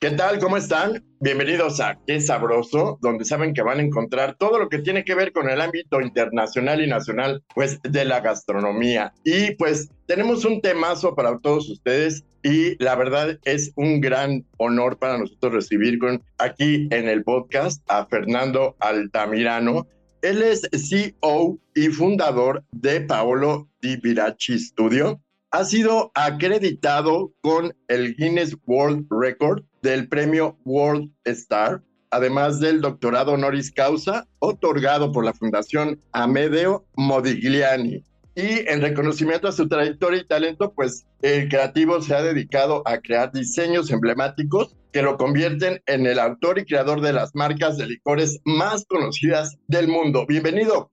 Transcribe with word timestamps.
¿Qué 0.00 0.12
tal? 0.12 0.38
¿Cómo 0.38 0.56
están? 0.56 1.04
Bienvenidos 1.18 1.80
a 1.80 1.98
Qué 2.06 2.20
Sabroso, 2.20 3.00
donde 3.02 3.24
saben 3.24 3.52
que 3.52 3.62
van 3.62 3.80
a 3.80 3.82
encontrar 3.82 4.36
todo 4.38 4.56
lo 4.56 4.68
que 4.68 4.78
tiene 4.78 5.04
que 5.04 5.16
ver 5.16 5.32
con 5.32 5.50
el 5.50 5.60
ámbito 5.60 6.00
internacional 6.00 6.80
y 6.80 6.86
nacional, 6.86 7.42
pues 7.52 7.80
de 7.82 8.04
la 8.04 8.20
gastronomía. 8.20 9.12
Y 9.24 9.56
pues 9.56 9.88
tenemos 10.06 10.44
un 10.44 10.60
temazo 10.60 11.16
para 11.16 11.36
todos 11.40 11.68
ustedes 11.68 12.22
y 12.44 12.80
la 12.80 12.94
verdad 12.94 13.40
es 13.42 13.72
un 13.74 14.00
gran 14.00 14.46
honor 14.58 15.00
para 15.00 15.18
nosotros 15.18 15.52
recibir 15.52 15.98
aquí 16.38 16.86
en 16.92 17.08
el 17.08 17.24
podcast 17.24 17.82
a 17.90 18.06
Fernando 18.06 18.76
Altamirano. 18.78 19.88
Él 20.22 20.42
es 20.42 20.62
CEO 20.70 21.58
y 21.74 21.88
fundador 21.88 22.62
de 22.70 23.00
Paolo 23.00 23.68
Di 23.82 23.96
Virachi 23.96 24.60
Studio. 24.60 25.20
Ha 25.50 25.64
sido 25.64 26.12
acreditado 26.14 27.32
con 27.40 27.74
el 27.88 28.14
Guinness 28.14 28.54
World 28.66 29.06
Record 29.10 29.64
del 29.82 30.08
premio 30.08 30.58
World 30.64 31.10
Star, 31.24 31.82
además 32.10 32.60
del 32.60 32.80
doctorado 32.80 33.32
honoris 33.32 33.72
causa 33.72 34.26
otorgado 34.38 35.12
por 35.12 35.24
la 35.24 35.34
Fundación 35.34 36.00
Amedeo 36.12 36.86
Modigliani. 36.96 38.04
Y 38.34 38.68
en 38.68 38.80
reconocimiento 38.80 39.48
a 39.48 39.52
su 39.52 39.68
trayectoria 39.68 40.20
y 40.20 40.26
talento, 40.26 40.72
pues 40.72 41.06
el 41.22 41.48
creativo 41.48 42.00
se 42.00 42.14
ha 42.14 42.22
dedicado 42.22 42.82
a 42.86 42.98
crear 42.98 43.32
diseños 43.32 43.90
emblemáticos 43.90 44.76
que 44.92 45.02
lo 45.02 45.16
convierten 45.16 45.82
en 45.86 46.06
el 46.06 46.20
autor 46.20 46.58
y 46.58 46.64
creador 46.64 47.00
de 47.00 47.12
las 47.12 47.34
marcas 47.34 47.76
de 47.76 47.86
licores 47.86 48.40
más 48.44 48.84
conocidas 48.86 49.56
del 49.66 49.88
mundo. 49.88 50.24
Bienvenido. 50.24 50.92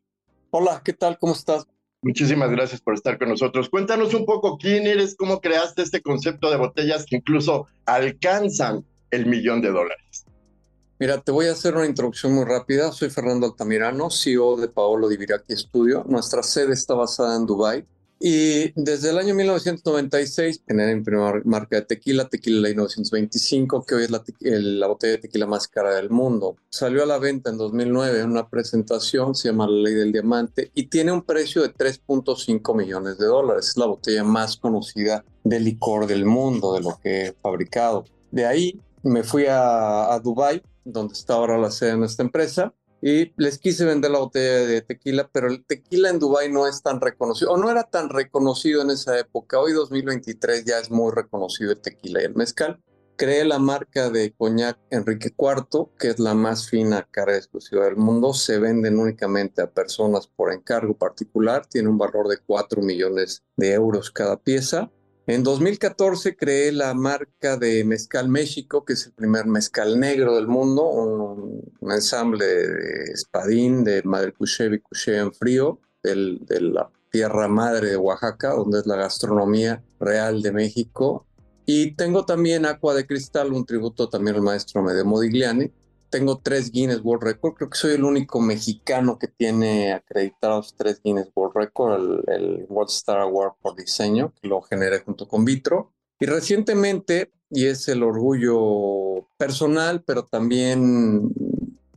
Hola, 0.50 0.82
¿qué 0.84 0.94
tal? 0.94 1.20
¿Cómo 1.20 1.34
estás? 1.34 1.68
Muchísimas 2.06 2.52
gracias 2.52 2.82
por 2.82 2.94
estar 2.94 3.18
con 3.18 3.30
nosotros. 3.30 3.68
Cuéntanos 3.68 4.14
un 4.14 4.28
poco 4.28 4.60
quién 4.60 4.86
eres, 4.86 5.16
cómo 5.18 5.42
creaste 5.42 5.82
este 5.82 6.04
concepto 6.04 6.52
de 6.52 6.58
botellas 6.58 7.04
que 7.04 7.16
incluso 7.16 7.66
alcanzan 7.84 8.86
el 9.10 9.26
millón 9.26 9.60
de 9.60 9.72
dólares. 9.72 10.24
Mira, 11.00 11.20
te 11.20 11.32
voy 11.32 11.48
a 11.48 11.54
hacer 11.54 11.76
una 11.76 11.88
introducción 11.88 12.36
muy 12.36 12.46
rápida. 12.46 12.92
Soy 12.92 13.10
Fernando 13.10 13.48
Altamirano, 13.48 14.12
CEO 14.12 14.56
de 14.56 14.68
Paolo 14.68 15.08
Di 15.08 15.18
Viraki 15.18 15.58
Studio. 15.58 16.06
Nuestra 16.08 16.44
sede 16.44 16.74
está 16.74 16.94
basada 16.94 17.36
en 17.38 17.48
Dubai 17.48 17.84
y 18.20 18.72
desde 18.82 19.10
el 19.10 19.18
año 19.18 19.36
1996 19.36 20.64
generé 20.68 20.96
mi 20.96 21.04
primera 21.04 21.42
marca 21.44 21.76
de 21.76 21.82
tequila, 21.82 22.28
Tequila 22.30 22.62
Ley 22.62 22.76
925, 22.76 23.86
que 23.86 23.96
hoy 23.96 24.04
es 24.06 24.10
la, 24.10 24.24
la, 24.40 24.88
botella 24.88 25.14
de 25.14 25.20
tequila 25.20 25.46
más 25.46 25.68
cara 25.68 25.96
del 25.96 26.10
mundo. 26.10 26.56
Salió 26.70 27.04
a 27.04 27.06
la 27.06 27.18
venta 27.18 27.50
en 27.50 27.58
2009 27.58 28.22
en 28.22 28.32
una 28.32 28.50
presentación, 28.50 29.36
se 29.36 29.50
llama 29.50 29.68
La 29.68 29.82
Ley 29.82 29.94
del 29.96 30.12
Diamante, 30.14 30.72
y 30.74 30.88
tiene 30.88 31.12
un 31.12 31.24
precio 31.24 31.62
de 31.62 31.74
3.5 31.74 32.76
millones 32.76 33.18
de 33.18 33.26
dólares. 33.26 33.70
Es 33.70 33.78
la 33.78 33.86
botella 33.86 34.24
más 34.24 34.58
conocida 34.58 35.26
de 35.44 35.60
licor 35.60 36.08
del 36.08 36.26
mundo, 36.26 36.74
de 36.74 36.82
lo 36.82 36.98
que 37.02 37.26
he 37.26 37.34
fabricado. 37.34 38.06
De 38.32 38.46
ahí 38.46 38.80
me 39.04 39.24
fui 39.24 39.46
a, 39.46 40.14
a 40.14 40.20
Dubai, 40.20 40.64
donde 40.86 41.14
está 41.14 41.34
ahora 41.34 41.58
la 41.58 41.70
sede 41.70 41.92
de 41.92 41.98
nuestra 41.98 42.24
empresa, 42.24 42.74
y 43.02 43.34
les 43.38 43.60
quise 43.60 43.86
vender 43.86 44.12
la 44.12 44.20
botella 44.20 44.66
de 44.66 44.82
tequila, 44.82 45.30
pero 45.32 45.48
el 45.48 45.66
tequila 45.66 46.10
en 46.10 46.20
Dubai 46.20 46.52
no 46.52 46.68
es 46.68 46.82
tan 46.82 47.02
reconocido, 47.02 47.52
o 47.52 47.58
no 47.58 47.70
era 47.70 47.84
tan 47.84 48.10
reconocido 48.10 48.82
en 48.82 48.90
esa 48.90 49.18
época. 49.20 49.60
Hoy 49.60 49.74
2023 49.74 50.66
ya 50.66 50.80
es 50.80 50.90
muy 50.90 51.12
reconocido 51.14 51.72
el 51.72 51.82
tequila 51.82 52.22
y 52.22 52.26
el 52.26 52.36
mezcal. 52.36 52.82
Creé 53.18 53.46
la 53.46 53.60
marca 53.60 54.10
de 54.10 54.34
coñac 54.34 54.78
Enrique 54.90 55.34
IV, 55.38 55.90
que 55.98 56.10
es 56.10 56.20
la 56.20 56.34
más 56.34 56.70
fina 56.70 57.08
cara 57.10 57.38
exclusiva 57.38 57.86
del 57.86 57.96
mundo. 57.96 58.34
Se 58.34 58.60
venden 58.60 59.00
únicamente 59.00 59.62
a 59.62 59.72
personas 59.72 60.28
por 60.28 60.52
encargo 60.52 60.98
particular. 60.98 61.66
Tiene 61.66 61.88
un 61.88 61.98
valor 61.98 62.28
de 62.28 62.40
4 62.46 62.82
millones 62.82 63.44
de 63.56 63.72
euros 63.72 64.12
cada 64.12 64.36
pieza. 64.36 64.92
En 65.28 65.42
2014 65.42 66.36
creé 66.36 66.72
la 66.72 66.94
marca 66.94 67.58
de 67.58 67.84
Mezcal 67.84 68.30
México, 68.30 68.86
que 68.86 68.94
es 68.94 69.08
el 69.08 69.14
primer 69.14 69.48
mezcal 69.48 70.00
negro 70.00 70.36
del 70.36 70.48
mundo, 70.48 70.84
un, 70.84 71.64
ensamble 71.90 72.46
de 72.46 73.04
espadín 73.12 73.84
de 73.84 74.04
Madre 74.04 74.34
Cuché 74.34 74.68
y 74.68 74.80
Cuché 74.80 75.18
en 75.18 75.34
frío, 75.34 75.80
de 76.04 76.62
la 76.62 76.92
tierra 77.10 77.48
madre 77.48 77.90
de 77.90 77.98
Oaxaca, 77.98 78.50
donde 78.50 78.80
es 78.80 78.86
la 78.86 78.98
gastronomía 78.98 79.84
real 80.00 80.44
de 80.44 80.52
México. 80.52 81.26
Y 81.66 81.96
tengo 81.96 82.26
también 82.26 82.68
Aqua 82.68 82.94
de 82.94 83.08
Cristal, 83.08 83.52
un 83.52 83.66
tributo 83.66 84.10
también 84.10 84.36
al 84.36 84.44
maestro 84.44 84.84
Medeo 84.84 85.06
Modigliani, 85.06 85.72
tengo 86.10 86.40
tres 86.40 86.72
Guinness 86.72 87.02
World 87.04 87.24
Record. 87.24 87.56
Creo 87.56 87.70
que 87.70 87.78
soy 87.78 87.94
el 87.94 88.04
único 88.04 88.40
mexicano 88.40 89.18
que 89.20 89.28
tiene 89.28 89.94
acreditados 89.94 90.76
tres 90.78 91.02
Guinness 91.04 91.30
World 91.36 91.56
Record, 91.56 92.30
el, 92.30 92.66
World 92.70 92.92
Star 92.92 93.20
Award 93.20 93.54
por 93.62 93.76
diseño, 93.76 94.34
que 94.42 94.48
lo 94.48 94.62
generé 94.62 95.00
junto 95.00 95.28
con 95.28 95.46
Vitro. 95.46 95.94
Y 96.20 96.26
recientemente, 96.26 97.32
y 97.50 97.66
es 97.66 97.88
el 97.88 98.04
orgullo 98.04 99.28
personal, 99.38 100.04
pero 100.06 100.24
también 100.24 101.34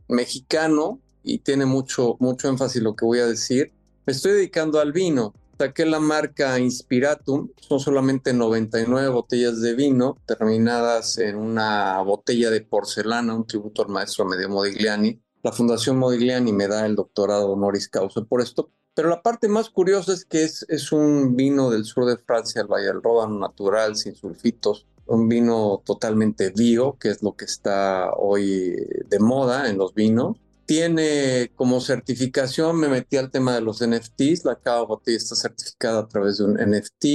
mexicano, 0.07 0.99
y 1.23 1.39
tiene 1.39 1.65
mucho, 1.65 2.17
mucho 2.19 2.49
énfasis 2.49 2.81
lo 2.81 2.95
que 2.95 3.05
voy 3.05 3.19
a 3.19 3.27
decir, 3.27 3.71
me 4.05 4.13
estoy 4.13 4.33
dedicando 4.33 4.79
al 4.79 4.91
vino 4.91 5.33
saqué 5.59 5.85
la 5.85 5.99
marca 5.99 6.57
Inspiratum, 6.57 7.49
son 7.59 7.81
solamente 7.81 8.33
99 8.33 9.09
botellas 9.09 9.59
de 9.59 9.75
vino 9.75 10.17
terminadas 10.25 11.17
en 11.17 11.35
una 11.35 12.01
botella 12.01 12.49
de 12.49 12.61
porcelana, 12.61 13.35
un 13.35 13.45
tributo 13.45 13.81
al 13.81 13.89
maestro 13.89 14.23
Medio 14.23 14.47
Modigliani. 14.47 15.21
La 15.43 15.51
Fundación 15.51 15.97
Modigliani 15.97 16.53
me 16.53 16.69
da 16.69 16.85
el 16.85 16.95
doctorado 16.95 17.51
honoris 17.51 17.89
causa 17.89 18.21
por 18.21 18.39
esto, 18.39 18.71
pero 18.93 19.09
la 19.09 19.21
parte 19.21 19.49
más 19.49 19.69
curiosa 19.69 20.13
es 20.13 20.23
que 20.23 20.45
es, 20.45 20.65
es 20.69 20.93
un 20.93 21.35
vino 21.35 21.69
del 21.69 21.83
sur 21.83 22.05
de 22.05 22.15
Francia, 22.15 22.61
el 22.61 22.67
Valle 22.67 22.87
del 22.87 23.03
Ródano 23.03 23.37
natural, 23.37 23.97
sin 23.97 24.15
sulfitos, 24.15 24.87
un 25.07 25.27
vino 25.27 25.83
totalmente 25.85 26.51
bio, 26.51 26.97
que 26.97 27.09
es 27.09 27.21
lo 27.21 27.35
que 27.35 27.43
está 27.43 28.13
hoy 28.15 28.77
de 29.09 29.19
moda 29.19 29.69
en 29.69 29.77
los 29.77 29.93
vinos 29.93 30.37
tiene 30.69 31.49
como 31.55 31.81
certificación, 31.81 32.79
me 32.79 32.89
metí 32.89 33.17
al 33.17 33.31
tema 33.31 33.55
de 33.55 33.61
los 33.61 33.81
NFTs, 33.81 34.45
la 34.45 34.55
Cava 34.55 34.83
Botella 34.83 35.17
está 35.17 35.35
certificada 35.35 36.01
a 36.01 36.07
través 36.07 36.37
de 36.37 36.43
un 36.43 36.53
NFT 36.53 37.05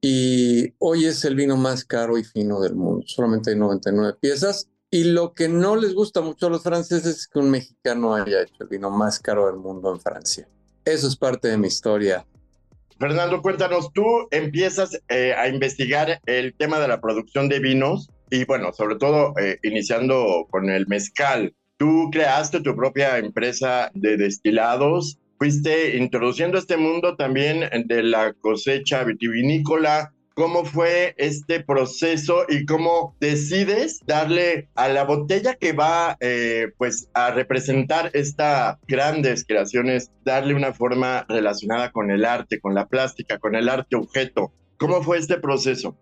y 0.00 0.74
hoy 0.78 1.04
es 1.04 1.24
el 1.24 1.36
vino 1.36 1.56
más 1.56 1.84
caro 1.84 2.18
y 2.18 2.24
fino 2.24 2.60
del 2.60 2.74
mundo, 2.74 3.04
solamente 3.06 3.50
hay 3.50 3.56
99 3.56 4.14
piezas. 4.20 4.68
Y 4.90 5.04
lo 5.04 5.34
que 5.34 5.48
no 5.48 5.76
les 5.76 5.94
gusta 5.94 6.20
mucho 6.20 6.48
a 6.48 6.50
los 6.50 6.64
franceses 6.64 7.06
es 7.06 7.28
que 7.28 7.38
un 7.38 7.48
mexicano 7.48 8.12
haya 8.12 8.42
hecho 8.42 8.64
el 8.64 8.68
vino 8.68 8.90
más 8.90 9.20
caro 9.20 9.46
del 9.46 9.56
mundo 9.56 9.92
en 9.94 10.00
Francia. 10.00 10.48
Eso 10.84 11.06
es 11.06 11.14
parte 11.14 11.46
de 11.46 11.58
mi 11.58 11.68
historia. 11.68 12.26
Fernando, 12.98 13.40
cuéntanos, 13.40 13.92
tú 13.92 14.04
empiezas 14.32 15.00
eh, 15.10 15.32
a 15.32 15.46
investigar 15.46 16.20
el 16.26 16.54
tema 16.54 16.80
de 16.80 16.88
la 16.88 17.00
producción 17.00 17.48
de 17.48 17.60
vinos 17.60 18.10
y 18.32 18.44
bueno, 18.46 18.72
sobre 18.72 18.96
todo 18.96 19.32
eh, 19.38 19.60
iniciando 19.62 20.48
con 20.50 20.70
el 20.70 20.88
mezcal. 20.88 21.54
Tú 21.76 22.08
creaste 22.10 22.60
tu 22.60 22.74
propia 22.74 23.18
empresa 23.18 23.90
de 23.94 24.16
destilados 24.16 25.18
fuiste 25.38 25.96
introduciendo 25.96 26.58
este 26.58 26.76
mundo 26.76 27.16
también 27.16 27.68
de 27.86 28.02
la 28.02 28.32
cosecha 28.32 29.04
vitivinícola, 29.04 30.12
¿Cómo 30.38 30.66
fue 30.66 31.14
este 31.16 31.64
proceso 31.64 32.44
y 32.46 32.66
cómo 32.66 33.16
decides 33.20 34.00
darle 34.04 34.68
a 34.74 34.86
la 34.88 35.04
botella 35.04 35.54
que 35.54 35.72
va 35.72 36.18
eh, 36.20 36.72
pues 36.76 37.08
a 37.14 37.30
representar 37.30 38.10
estas 38.12 38.76
grandes 38.86 39.46
creaciones, 39.46 40.12
darle 40.26 40.52
una 40.52 40.74
forma 40.74 41.24
relacionada 41.26 41.90
con 41.90 42.10
el 42.10 42.26
arte, 42.26 42.60
con 42.60 42.74
la 42.74 42.86
plástica, 42.86 43.38
con 43.38 43.54
el 43.54 43.70
arte 43.70 43.96
objeto? 43.96 44.52
¿Cómo 44.76 45.02
fue 45.02 45.16
este 45.16 45.38
proceso? 45.38 45.96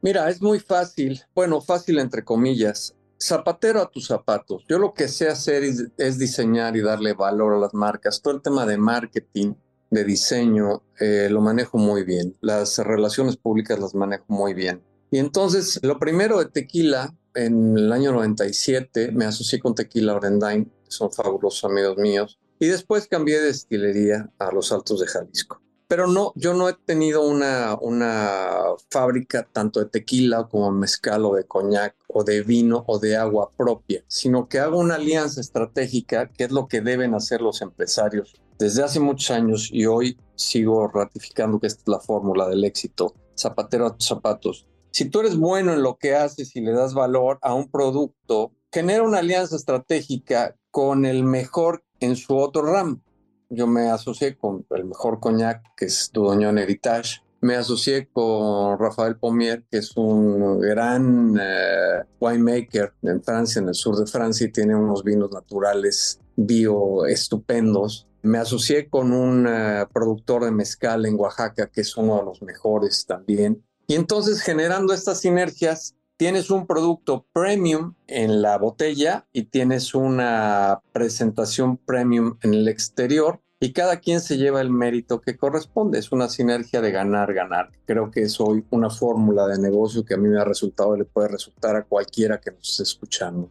Mira, 0.00 0.30
es 0.30 0.40
muy 0.40 0.58
fácil, 0.58 1.20
bueno, 1.34 1.60
fácil 1.60 1.98
entre 1.98 2.24
comillas. 2.24 2.96
Zapatero 3.22 3.82
a 3.82 3.90
tus 3.90 4.06
zapatos. 4.06 4.64
Yo 4.68 4.78
lo 4.78 4.94
que 4.94 5.08
sé 5.08 5.28
hacer 5.28 5.62
es 5.62 6.18
diseñar 6.18 6.76
y 6.76 6.80
darle 6.80 7.12
valor 7.12 7.54
a 7.54 7.58
las 7.58 7.74
marcas. 7.74 8.22
Todo 8.22 8.34
el 8.34 8.42
tema 8.42 8.64
de 8.64 8.78
marketing 8.78 9.54
de 9.90 10.04
diseño 10.04 10.82
eh, 10.98 11.28
lo 11.30 11.40
manejo 11.40 11.76
muy 11.76 12.04
bien, 12.04 12.36
las 12.40 12.78
relaciones 12.78 13.36
públicas 13.36 13.78
las 13.78 13.94
manejo 13.94 14.24
muy 14.28 14.54
bien. 14.54 14.82
Y 15.10 15.18
entonces, 15.18 15.80
lo 15.82 15.98
primero 15.98 16.38
de 16.38 16.46
tequila, 16.46 17.14
en 17.34 17.76
el 17.76 17.92
año 17.92 18.12
97 18.12 19.10
me 19.12 19.24
asocié 19.24 19.58
con 19.58 19.74
Tequila 19.74 20.14
Orendain, 20.14 20.70
son 20.88 21.12
fabulosos 21.12 21.64
amigos 21.64 21.96
míos, 21.96 22.38
y 22.58 22.66
después 22.66 23.08
cambié 23.08 23.40
de 23.40 23.46
destilería 23.46 24.30
a 24.38 24.52
los 24.52 24.70
Altos 24.70 25.00
de 25.00 25.06
Jalisco. 25.06 25.60
Pero 25.90 26.06
no, 26.06 26.32
yo 26.36 26.54
no 26.54 26.68
he 26.68 26.74
tenido 26.74 27.26
una, 27.26 27.76
una 27.80 28.60
fábrica 28.90 29.48
tanto 29.52 29.80
de 29.80 29.86
tequila 29.86 30.46
como 30.48 30.70
mezcal 30.70 31.24
o 31.24 31.34
de 31.34 31.42
coñac 31.42 31.96
o 32.06 32.22
de 32.22 32.42
vino 32.42 32.84
o 32.86 33.00
de 33.00 33.16
agua 33.16 33.50
propia, 33.56 34.04
sino 34.06 34.48
que 34.48 34.60
hago 34.60 34.78
una 34.78 34.94
alianza 34.94 35.40
estratégica, 35.40 36.30
que 36.30 36.44
es 36.44 36.52
lo 36.52 36.68
que 36.68 36.80
deben 36.80 37.12
hacer 37.16 37.40
los 37.40 37.60
empresarios 37.60 38.40
desde 38.56 38.84
hace 38.84 39.00
muchos 39.00 39.32
años 39.32 39.68
y 39.72 39.86
hoy 39.86 40.16
sigo 40.36 40.86
ratificando 40.86 41.58
que 41.58 41.66
esta 41.66 41.80
es 41.80 41.88
la 41.88 41.98
fórmula 41.98 42.48
del 42.48 42.62
éxito, 42.62 43.14
zapatero 43.36 43.86
a 43.86 43.96
tus 43.96 44.06
zapatos. 44.06 44.68
Si 44.92 45.06
tú 45.06 45.18
eres 45.18 45.36
bueno 45.36 45.72
en 45.72 45.82
lo 45.82 45.96
que 45.96 46.14
haces 46.14 46.54
y 46.54 46.60
le 46.60 46.70
das 46.70 46.94
valor 46.94 47.40
a 47.42 47.52
un 47.52 47.68
producto, 47.68 48.52
genera 48.70 49.02
una 49.02 49.18
alianza 49.18 49.56
estratégica 49.56 50.54
con 50.70 51.04
el 51.04 51.24
mejor 51.24 51.82
en 51.98 52.14
su 52.14 52.36
otro 52.36 52.62
RAM. 52.62 53.02
Yo 53.52 53.66
me 53.66 53.90
asocié 53.90 54.36
con 54.36 54.64
el 54.70 54.84
mejor 54.84 55.18
coñac, 55.18 55.74
que 55.76 55.86
es 55.86 56.10
Dudoñón 56.12 56.56
Heritage. 56.58 57.20
Me 57.40 57.56
asocié 57.56 58.08
con 58.12 58.78
Rafael 58.78 59.16
Pomier, 59.16 59.64
que 59.68 59.78
es 59.78 59.96
un 59.96 60.60
gran 60.60 61.36
eh, 61.40 62.04
winemaker 62.20 62.92
en 63.02 63.20
Francia, 63.24 63.60
en 63.60 63.68
el 63.68 63.74
sur 63.74 63.96
de 63.96 64.06
Francia, 64.06 64.46
y 64.46 64.52
tiene 64.52 64.76
unos 64.76 65.02
vinos 65.02 65.32
naturales 65.32 66.20
bio 66.36 67.06
estupendos. 67.06 68.06
Me 68.22 68.38
asocié 68.38 68.88
con 68.88 69.12
un 69.12 69.48
eh, 69.48 69.84
productor 69.92 70.44
de 70.44 70.52
mezcal 70.52 71.04
en 71.04 71.18
Oaxaca, 71.18 71.66
que 71.66 71.80
es 71.80 71.96
uno 71.96 72.18
de 72.18 72.24
los 72.26 72.42
mejores 72.42 73.04
también. 73.04 73.64
Y 73.88 73.96
entonces 73.96 74.42
generando 74.42 74.94
estas 74.94 75.18
sinergias, 75.20 75.96
tienes 76.20 76.50
un 76.50 76.66
producto 76.66 77.24
premium 77.32 77.94
en 78.06 78.42
la 78.42 78.58
botella 78.58 79.26
y 79.32 79.44
tienes 79.44 79.94
una 79.94 80.82
presentación 80.92 81.78
premium 81.78 82.36
en 82.42 82.52
el 82.52 82.68
exterior 82.68 83.40
y 83.58 83.72
cada 83.72 84.00
quien 84.00 84.20
se 84.20 84.36
lleva 84.36 84.60
el 84.60 84.68
mérito 84.68 85.22
que 85.22 85.38
corresponde. 85.38 85.98
Es 85.98 86.12
una 86.12 86.28
sinergia 86.28 86.82
de 86.82 86.90
ganar, 86.90 87.32
ganar. 87.32 87.70
Creo 87.86 88.10
que 88.10 88.20
es 88.20 88.38
hoy 88.38 88.62
una 88.68 88.90
fórmula 88.90 89.46
de 89.46 89.58
negocio 89.58 90.04
que 90.04 90.12
a 90.12 90.18
mí 90.18 90.28
me 90.28 90.38
ha 90.38 90.44
resultado 90.44 90.94
y 90.94 90.98
le 90.98 91.04
puede 91.06 91.28
resultar 91.28 91.74
a 91.74 91.84
cualquiera 91.84 92.38
que 92.38 92.50
nos 92.50 92.68
esté 92.68 92.82
escuchando. 92.82 93.50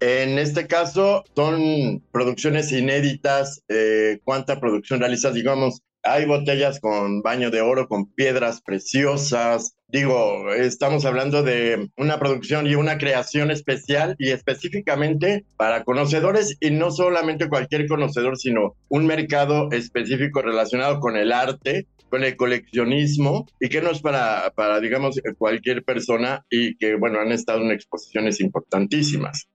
En 0.00 0.38
este 0.38 0.66
caso, 0.66 1.24
son 1.34 2.02
producciones 2.12 2.72
inéditas. 2.72 3.62
Eh, 3.68 4.20
¿Cuánta 4.22 4.60
producción 4.60 5.00
realizas? 5.00 5.32
Digamos, 5.32 5.80
hay 6.02 6.26
botellas 6.26 6.80
con 6.80 7.22
baño 7.22 7.50
de 7.50 7.60
oro, 7.60 7.88
con 7.88 8.06
piedras 8.06 8.62
preciosas. 8.62 9.74
Digo, 9.88 10.52
estamos 10.52 11.04
hablando 11.04 11.42
de 11.42 11.90
una 11.96 12.18
producción 12.18 12.66
y 12.66 12.74
una 12.74 12.98
creación 12.98 13.50
especial 13.50 14.14
y 14.18 14.30
específicamente 14.30 15.44
para 15.56 15.84
conocedores 15.84 16.56
y 16.60 16.70
no 16.70 16.90
solamente 16.90 17.48
cualquier 17.48 17.88
conocedor, 17.88 18.38
sino 18.38 18.76
un 18.88 19.06
mercado 19.06 19.70
específico 19.72 20.42
relacionado 20.42 21.00
con 21.00 21.16
el 21.16 21.32
arte, 21.32 21.86
con 22.08 22.24
el 22.24 22.36
coleccionismo 22.36 23.46
y 23.60 23.68
que 23.68 23.82
no 23.82 23.90
es 23.90 24.00
para, 24.00 24.52
para 24.54 24.80
digamos, 24.80 25.20
cualquier 25.38 25.84
persona 25.84 26.44
y 26.50 26.76
que, 26.76 26.96
bueno, 26.96 27.20
han 27.20 27.32
estado 27.32 27.60
en 27.62 27.70
exposiciones 27.72 28.40
importantísimas. 28.40 29.48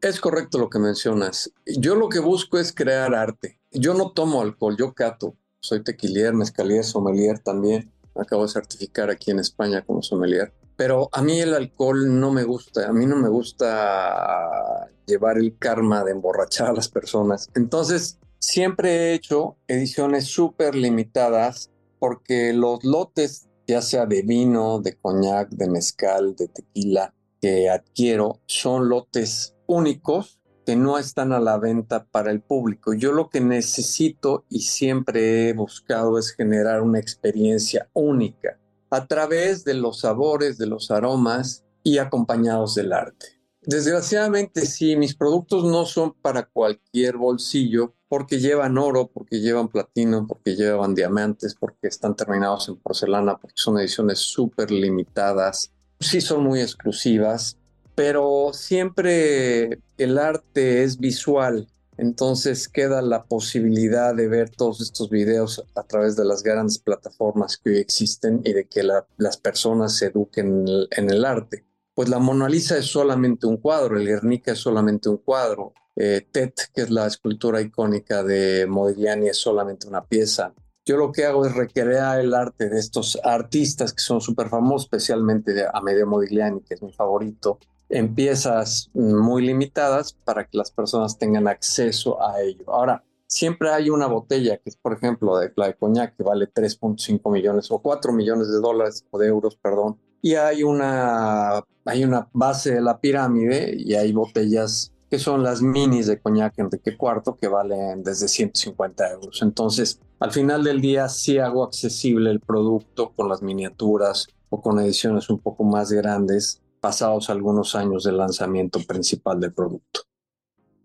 Es 0.00 0.20
correcto 0.20 0.58
lo 0.58 0.68
que 0.68 0.78
mencionas. 0.78 1.50
Yo 1.66 1.94
lo 1.94 2.10
que 2.10 2.18
busco 2.18 2.58
es 2.58 2.74
crear 2.74 3.14
arte. 3.14 3.58
Yo 3.72 3.94
no 3.94 4.12
tomo 4.12 4.42
alcohol, 4.42 4.76
yo 4.78 4.92
cato. 4.92 5.36
Soy 5.64 5.82
tequilier, 5.82 6.34
mezcalier, 6.34 6.84
sommelier 6.84 7.38
también. 7.38 7.90
Acabo 8.14 8.42
de 8.42 8.50
certificar 8.50 9.08
aquí 9.08 9.30
en 9.30 9.38
España 9.38 9.82
como 9.82 10.02
sommelier. 10.02 10.52
Pero 10.76 11.08
a 11.10 11.22
mí 11.22 11.40
el 11.40 11.54
alcohol 11.54 12.20
no 12.20 12.30
me 12.30 12.44
gusta. 12.44 12.86
A 12.86 12.92
mí 12.92 13.06
no 13.06 13.16
me 13.16 13.30
gusta 13.30 14.90
llevar 15.06 15.38
el 15.38 15.56
karma 15.56 16.04
de 16.04 16.10
emborrachar 16.10 16.68
a 16.68 16.72
las 16.74 16.90
personas. 16.90 17.48
Entonces, 17.54 18.18
siempre 18.38 18.90
he 18.90 19.14
hecho 19.14 19.56
ediciones 19.66 20.26
súper 20.26 20.74
limitadas 20.74 21.70
porque 21.98 22.52
los 22.52 22.84
lotes, 22.84 23.48
ya 23.66 23.80
sea 23.80 24.04
de 24.04 24.20
vino, 24.20 24.80
de 24.80 24.98
coñac, 24.98 25.48
de 25.48 25.70
mezcal, 25.70 26.36
de 26.36 26.48
tequila, 26.48 27.14
que 27.40 27.70
adquiero, 27.70 28.38
son 28.44 28.90
lotes 28.90 29.54
únicos 29.66 30.40
que 30.64 30.76
no 30.76 30.98
están 30.98 31.32
a 31.32 31.40
la 31.40 31.58
venta 31.58 32.04
para 32.04 32.30
el 32.30 32.40
público. 32.40 32.94
Yo 32.94 33.12
lo 33.12 33.28
que 33.28 33.40
necesito 33.40 34.44
y 34.48 34.60
siempre 34.60 35.48
he 35.48 35.52
buscado 35.52 36.18
es 36.18 36.32
generar 36.32 36.82
una 36.82 36.98
experiencia 36.98 37.88
única 37.92 38.58
a 38.90 39.06
través 39.06 39.64
de 39.64 39.74
los 39.74 40.00
sabores, 40.00 40.56
de 40.58 40.66
los 40.66 40.90
aromas 40.90 41.64
y 41.82 41.98
acompañados 41.98 42.74
del 42.74 42.92
arte. 42.92 43.26
Desgraciadamente, 43.66 44.66
sí, 44.66 44.94
mis 44.94 45.14
productos 45.14 45.64
no 45.64 45.86
son 45.86 46.12
para 46.20 46.44
cualquier 46.44 47.16
bolsillo 47.16 47.94
porque 48.08 48.38
llevan 48.38 48.76
oro, 48.76 49.10
porque 49.12 49.40
llevan 49.40 49.68
platino, 49.68 50.26
porque 50.26 50.54
llevan 50.54 50.94
diamantes, 50.94 51.54
porque 51.54 51.88
están 51.88 52.14
terminados 52.14 52.68
en 52.68 52.76
porcelana, 52.76 53.38
porque 53.38 53.56
son 53.56 53.78
ediciones 53.78 54.18
súper 54.18 54.70
limitadas. 54.70 55.72
Sí 55.98 56.20
son 56.20 56.44
muy 56.44 56.60
exclusivas, 56.60 57.58
pero 57.94 58.50
siempre 58.52 59.78
el 59.98 60.18
arte 60.18 60.82
es 60.82 60.98
visual, 60.98 61.68
entonces 61.96 62.68
queda 62.68 63.02
la 63.02 63.24
posibilidad 63.24 64.14
de 64.14 64.28
ver 64.28 64.50
todos 64.50 64.80
estos 64.80 65.10
videos 65.10 65.64
a 65.74 65.82
través 65.84 66.16
de 66.16 66.24
las 66.24 66.42
grandes 66.42 66.78
plataformas 66.78 67.56
que 67.56 67.70
hoy 67.70 67.76
existen 67.78 68.40
y 68.44 68.52
de 68.52 68.66
que 68.66 68.82
las 68.82 69.36
personas 69.36 69.96
se 69.96 70.06
eduquen 70.06 70.66
en 70.90 71.10
el, 71.10 71.24
arte. 71.24 71.64
Pues 71.94 72.08
la 72.08 72.18
Mona 72.18 72.48
Lisa 72.48 72.76
es 72.76 72.86
solamente 72.86 73.46
un 73.46 73.58
cuadro, 73.58 73.96
el 73.96 74.06
Guernica 74.06 74.52
es 74.52 74.58
solamente 74.58 75.08
un 75.08 75.18
cuadro, 75.18 75.72
eh, 75.94 76.26
Tet, 76.32 76.70
que 76.74 76.82
es 76.82 76.90
la 76.90 77.06
escultura 77.06 77.60
icónica 77.60 78.24
de 78.24 78.66
Modigliani, 78.66 79.28
es 79.28 79.36
solamente 79.36 79.86
una 79.86 80.04
pieza. 80.04 80.52
Yo 80.84 80.96
lo 80.96 81.12
que 81.12 81.24
hago 81.24 81.46
es 81.46 81.54
recrear 81.54 82.20
el 82.20 82.34
arte 82.34 82.68
de 82.68 82.78
estos 82.78 83.18
artistas 83.22 83.92
que 83.92 84.02
son 84.02 84.20
súper 84.20 84.48
famosos, 84.48 84.86
especialmente 84.86 85.54
de 85.54 85.66
Amedeo 85.72 86.08
Modigliani, 86.08 86.60
que 86.62 86.74
es 86.74 86.82
mi 86.82 86.92
favorito, 86.92 87.58
en 87.88 88.14
piezas 88.14 88.90
muy 88.94 89.46
limitadas 89.46 90.14
para 90.24 90.44
que 90.44 90.58
las 90.58 90.70
personas 90.70 91.18
tengan 91.18 91.48
acceso 91.48 92.22
a 92.22 92.40
ello. 92.40 92.64
Ahora, 92.68 93.04
siempre 93.26 93.70
hay 93.70 93.90
una 93.90 94.06
botella 94.06 94.56
que 94.58 94.70
es, 94.70 94.76
por 94.76 94.94
ejemplo, 94.94 95.38
de 95.38 95.52
la 95.56 95.66
de 95.66 95.74
coñac 95.74 96.16
que 96.16 96.22
vale 96.22 96.52
3.5 96.52 97.32
millones 97.32 97.70
o 97.70 97.78
4 97.78 98.12
millones 98.12 98.48
de 98.48 98.58
dólares 98.60 99.04
o 99.10 99.18
de 99.18 99.28
euros, 99.28 99.56
perdón. 99.56 99.98
Y 100.22 100.36
hay 100.36 100.62
una, 100.62 101.62
hay 101.84 102.04
una 102.04 102.28
base 102.32 102.74
de 102.74 102.80
la 102.80 102.98
pirámide 102.98 103.74
y 103.76 103.94
hay 103.94 104.12
botellas 104.12 104.92
que 105.10 105.18
son 105.18 105.42
las 105.42 105.62
minis 105.62 106.06
de 106.06 106.18
coñac 106.20 106.58
Enrique 106.58 106.96
IV 106.98 107.36
que 107.38 107.46
valen 107.46 108.02
desde 108.02 108.26
150 108.26 109.12
euros. 109.12 109.42
Entonces, 109.42 110.00
al 110.18 110.32
final 110.32 110.64
del 110.64 110.80
día 110.80 111.08
sí 111.08 111.38
hago 111.38 111.62
accesible 111.64 112.30
el 112.30 112.40
producto 112.40 113.12
con 113.14 113.28
las 113.28 113.42
miniaturas 113.42 114.26
o 114.48 114.60
con 114.60 114.80
ediciones 114.80 115.28
un 115.28 115.38
poco 115.38 115.64
más 115.64 115.92
grandes 115.92 116.62
pasados 116.84 117.30
algunos 117.30 117.74
años 117.74 118.04
del 118.04 118.18
lanzamiento 118.18 118.78
principal 118.78 119.40
del 119.40 119.54
producto. 119.54 120.02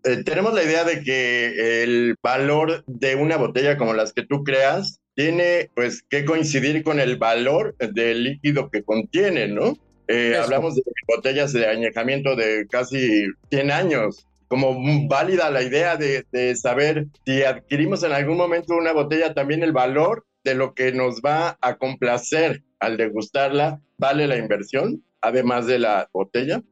Eh, 0.02 0.24
tenemos 0.24 0.54
la 0.54 0.64
idea 0.64 0.82
de 0.82 1.02
que 1.02 1.82
el 1.82 2.14
valor 2.22 2.82
de 2.86 3.16
una 3.16 3.36
botella 3.36 3.76
como 3.76 3.92
las 3.92 4.14
que 4.14 4.24
tú 4.24 4.42
creas 4.42 5.02
tiene 5.14 5.70
pues 5.74 6.02
que 6.08 6.24
coincidir 6.24 6.82
con 6.84 7.00
el 7.00 7.18
valor 7.18 7.76
del 7.76 8.24
líquido 8.24 8.70
que 8.70 8.82
contiene, 8.82 9.48
¿no? 9.48 9.76
Eh, 10.08 10.38
hablamos 10.42 10.74
de 10.74 10.82
botellas 11.06 11.52
de 11.52 11.66
añejamiento 11.66 12.34
de 12.34 12.66
casi 12.70 13.26
100 13.50 13.70
años. 13.70 14.26
Como 14.48 15.06
válida 15.06 15.50
la 15.50 15.62
idea 15.62 15.98
de, 15.98 16.24
de 16.32 16.56
saber 16.56 17.08
si 17.26 17.42
adquirimos 17.42 18.02
en 18.04 18.12
algún 18.12 18.38
momento 18.38 18.74
una 18.74 18.92
botella, 18.92 19.34
también 19.34 19.62
el 19.62 19.72
valor 19.72 20.24
de 20.44 20.54
lo 20.54 20.72
que 20.72 20.92
nos 20.92 21.20
va 21.20 21.58
a 21.60 21.76
complacer 21.76 22.62
al 22.78 22.96
degustarla, 22.96 23.82
¿vale 23.98 24.26
la 24.26 24.38
inversión? 24.38 25.04
Además 25.20 25.66
de 25.66 25.78
la 25.78 26.08
botella? 26.12 26.62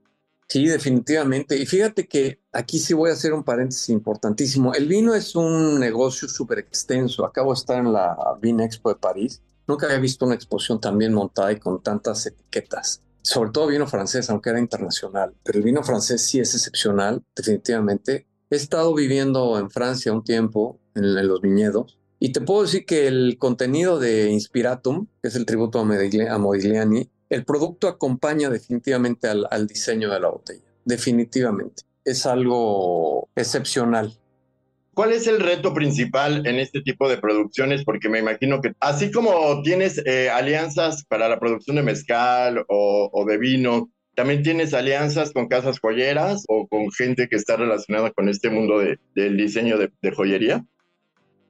Sí, 0.48 0.66
definitivamente. 0.66 1.58
Y 1.58 1.66
fíjate 1.66 2.08
que 2.08 2.40
aquí 2.52 2.78
sí 2.78 2.94
voy 2.94 3.10
a 3.10 3.12
hacer 3.12 3.34
un 3.34 3.44
paréntesis 3.44 3.90
importantísimo. 3.90 4.72
El 4.72 4.88
vino 4.88 5.14
es 5.14 5.36
un 5.36 5.78
negocio 5.78 6.26
súper 6.26 6.58
extenso. 6.58 7.26
Acabo 7.26 7.52
de 7.52 7.58
estar 7.58 7.78
en 7.78 7.92
la 7.92 8.16
Vin 8.40 8.60
Expo 8.60 8.88
de 8.88 8.96
París. 8.96 9.42
Nunca 9.66 9.86
había 9.86 9.98
visto 9.98 10.24
una 10.24 10.34
exposición 10.34 10.80
tan 10.80 10.96
bien 10.96 11.12
montada 11.12 11.52
y 11.52 11.58
con 11.58 11.82
tantas 11.82 12.24
etiquetas. 12.24 13.02
Sobre 13.20 13.50
todo 13.50 13.66
vino 13.66 13.86
francés, 13.86 14.30
aunque 14.30 14.48
era 14.48 14.58
internacional. 14.58 15.34
Pero 15.44 15.58
el 15.58 15.64
vino 15.64 15.82
francés 15.82 16.22
sí 16.22 16.40
es 16.40 16.54
excepcional, 16.54 17.22
definitivamente. 17.36 18.26
He 18.48 18.56
estado 18.56 18.94
viviendo 18.94 19.58
en 19.58 19.68
Francia 19.68 20.14
un 20.14 20.24
tiempo, 20.24 20.80
en, 20.94 21.28
los 21.28 21.42
viñedos, 21.42 21.98
y 22.18 22.32
te 22.32 22.40
puedo 22.40 22.62
decir 22.62 22.86
que 22.86 23.06
el 23.06 23.36
contenido 23.38 23.98
de 23.98 24.30
Inspiratum, 24.30 25.06
que 25.20 25.28
es 25.28 25.36
el 25.36 25.44
tributo 25.44 25.78
a, 25.80 25.84
Modigliani, 25.84 27.10
el 27.30 27.44
producto 27.44 27.88
acompaña 27.88 28.48
definitivamente 28.48 29.28
al, 29.28 29.66
diseño 29.66 30.10
de 30.12 30.20
la 30.20 30.28
botella, 30.28 30.64
definitivamente. 30.84 31.82
Es 32.04 32.26
algo 32.26 33.28
excepcional. 33.36 34.12
¿Cuál 34.94 35.12
es 35.12 35.26
el 35.26 35.38
reto 35.38 35.74
principal 35.74 36.46
en 36.46 36.56
este 36.56 36.80
tipo 36.80 37.08
de 37.08 37.18
producciones? 37.18 37.84
Porque 37.84 38.08
me 38.08 38.18
imagino 38.18 38.60
que 38.60 38.72
así 38.80 39.12
como 39.12 39.62
tienes 39.62 40.02
eh, 40.04 40.28
alianzas 40.28 41.04
para 41.04 41.28
la 41.28 41.38
producción 41.38 41.76
de 41.76 41.82
mezcal 41.82 42.64
o, 42.68 43.24
de 43.28 43.38
vino, 43.38 43.90
también 44.16 44.42
tienes 44.42 44.74
alianzas 44.74 45.30
con 45.32 45.46
casas 45.46 45.78
joyeras 45.78 46.44
o 46.48 46.66
con 46.66 46.90
gente 46.90 47.28
que 47.28 47.36
está 47.36 47.56
relacionada 47.56 48.10
con 48.10 48.28
este 48.28 48.50
mundo 48.50 48.80
del 49.14 49.36
diseño 49.36 49.78
de, 49.78 49.92
de 50.02 50.10
joyería. 50.10 50.64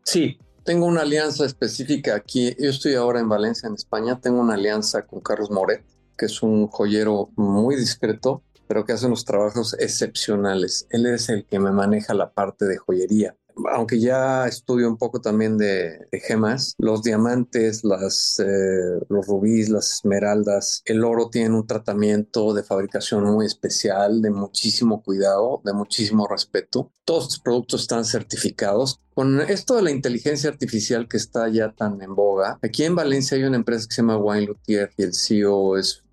Sí, 0.03 0.39
tengo 0.65 0.87
una 0.87 1.03
alianza 1.03 1.45
específica 1.45 2.15
aquí. 2.15 2.55
Yo 2.59 2.71
estoy 2.71 2.95
ahora 2.95 3.21
en 3.21 3.29
Valencia, 3.29 3.67
en 3.67 3.75
España. 3.75 4.21
Tengo 4.21 4.41
una 4.41 4.55
alianza 4.55 5.07
con 5.07 5.21
Carlos 5.21 5.51
Moret, 5.51 5.85
que 6.17 6.27
es 6.27 6.43
un 6.43 6.69
joyero 6.69 7.31
muy 7.37 7.77
discreto, 7.77 8.43
pero 8.67 8.85
que 8.85 8.93
hace 8.93 9.07
unos 9.07 9.25
trabajos 9.25 9.75
excepcionales. 9.79 10.87
Él 10.91 11.07
es 11.07 11.29
el 11.29 11.45
que 11.47 11.59
me 11.59 11.73
maneja 11.73 12.15
la 12.15 12.33
parte 12.33 12.67
de 12.67 12.77
joyería 12.77 13.37
aunque 13.73 14.01
ya 14.01 14.47
estudio 14.47 14.89
un 14.89 14.97
poco 14.97 15.21
también 15.21 15.59
de, 15.59 16.09
gemas, 16.27 16.75
los 16.79 17.03
diamantes, 17.03 17.83
eh, 17.85 19.01
los 19.09 19.27
rubíes, 19.27 19.69
las 19.69 19.95
esmeraldas, 19.95 20.83
el 20.85 21.05
oro 21.05 21.31
tienen 21.31 21.55
un 21.55 21.67
tratamiento 21.67 22.55
de 22.55 22.63
fabricación 22.63 23.25
muy 23.25 23.47
especial, 23.47 24.23
de 24.23 24.31
muchísimo 24.31 25.03
cuidado, 25.03 25.61
de 25.65 25.73
muchísimo 25.73 26.27
respeto. 26.27 26.93
Todos 27.05 27.25
estos 27.25 27.41
productos 27.41 27.83
están 27.83 28.05
certificados. 28.05 29.01
Con 29.15 29.41
esto 29.41 29.75
de 29.75 29.83
la 29.83 29.91
inteligencia 29.91 30.49
artificial 30.49 31.09
que 31.09 31.17
está 31.17 31.49
ya 31.49 31.73
tan 31.73 32.01
en 32.03 32.15
boga, 32.15 32.59
aquí 32.63 32.85
en 32.85 32.95
Valencia 32.95 33.37
hay 33.37 33.45
una 33.45 33.57
empresa 33.57 33.89
que 33.89 33.95
se 33.95 34.03
llama 34.03 34.17
Wine 34.19 34.47
Luthier 34.47 34.91
y 34.97 35.03
el 35.03 35.15
CEO 35.15 35.77
es 35.77 36.05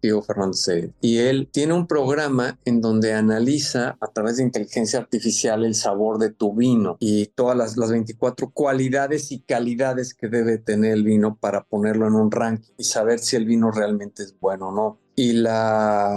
Y 1.02 1.20
él 1.20 1.50
tiene 1.52 1.74
un 1.74 1.88
programa 1.88 2.60
en 2.66 2.82
donde 2.82 3.14
analiza 3.14 3.98
a 4.00 4.08
través 4.08 4.38
de 4.38 4.44
inteligencia 4.44 5.00
artificial 5.00 5.66
el 5.66 5.76
sabor 5.76 6.20
de 6.20 6.32
tu 6.32 6.54
vino 6.54 6.98
y 7.00 7.28
todas 7.28 7.58
las, 7.58 7.78
las 7.78 7.92
24 7.92 8.52
cualidades 8.52 9.32
y 9.32 9.40
calidades 9.40 10.14
que 10.14 10.28
debe 10.28 10.58
tener 10.58 10.94
el 10.94 11.04
vino 11.04 11.36
para 11.36 11.64
ponerlo 11.64 12.08
en 12.08 12.16
un 12.16 12.32
ranking 12.32 12.74
y 12.78 12.84
saber 12.84 13.20
si 13.20 13.36
el 13.36 13.46
vino 13.46 13.72
realmente 13.72 14.24
es 14.24 14.36
bueno 14.40 14.70
o 14.70 14.72
no 14.72 15.05
y 15.16 15.34
la, 15.34 16.14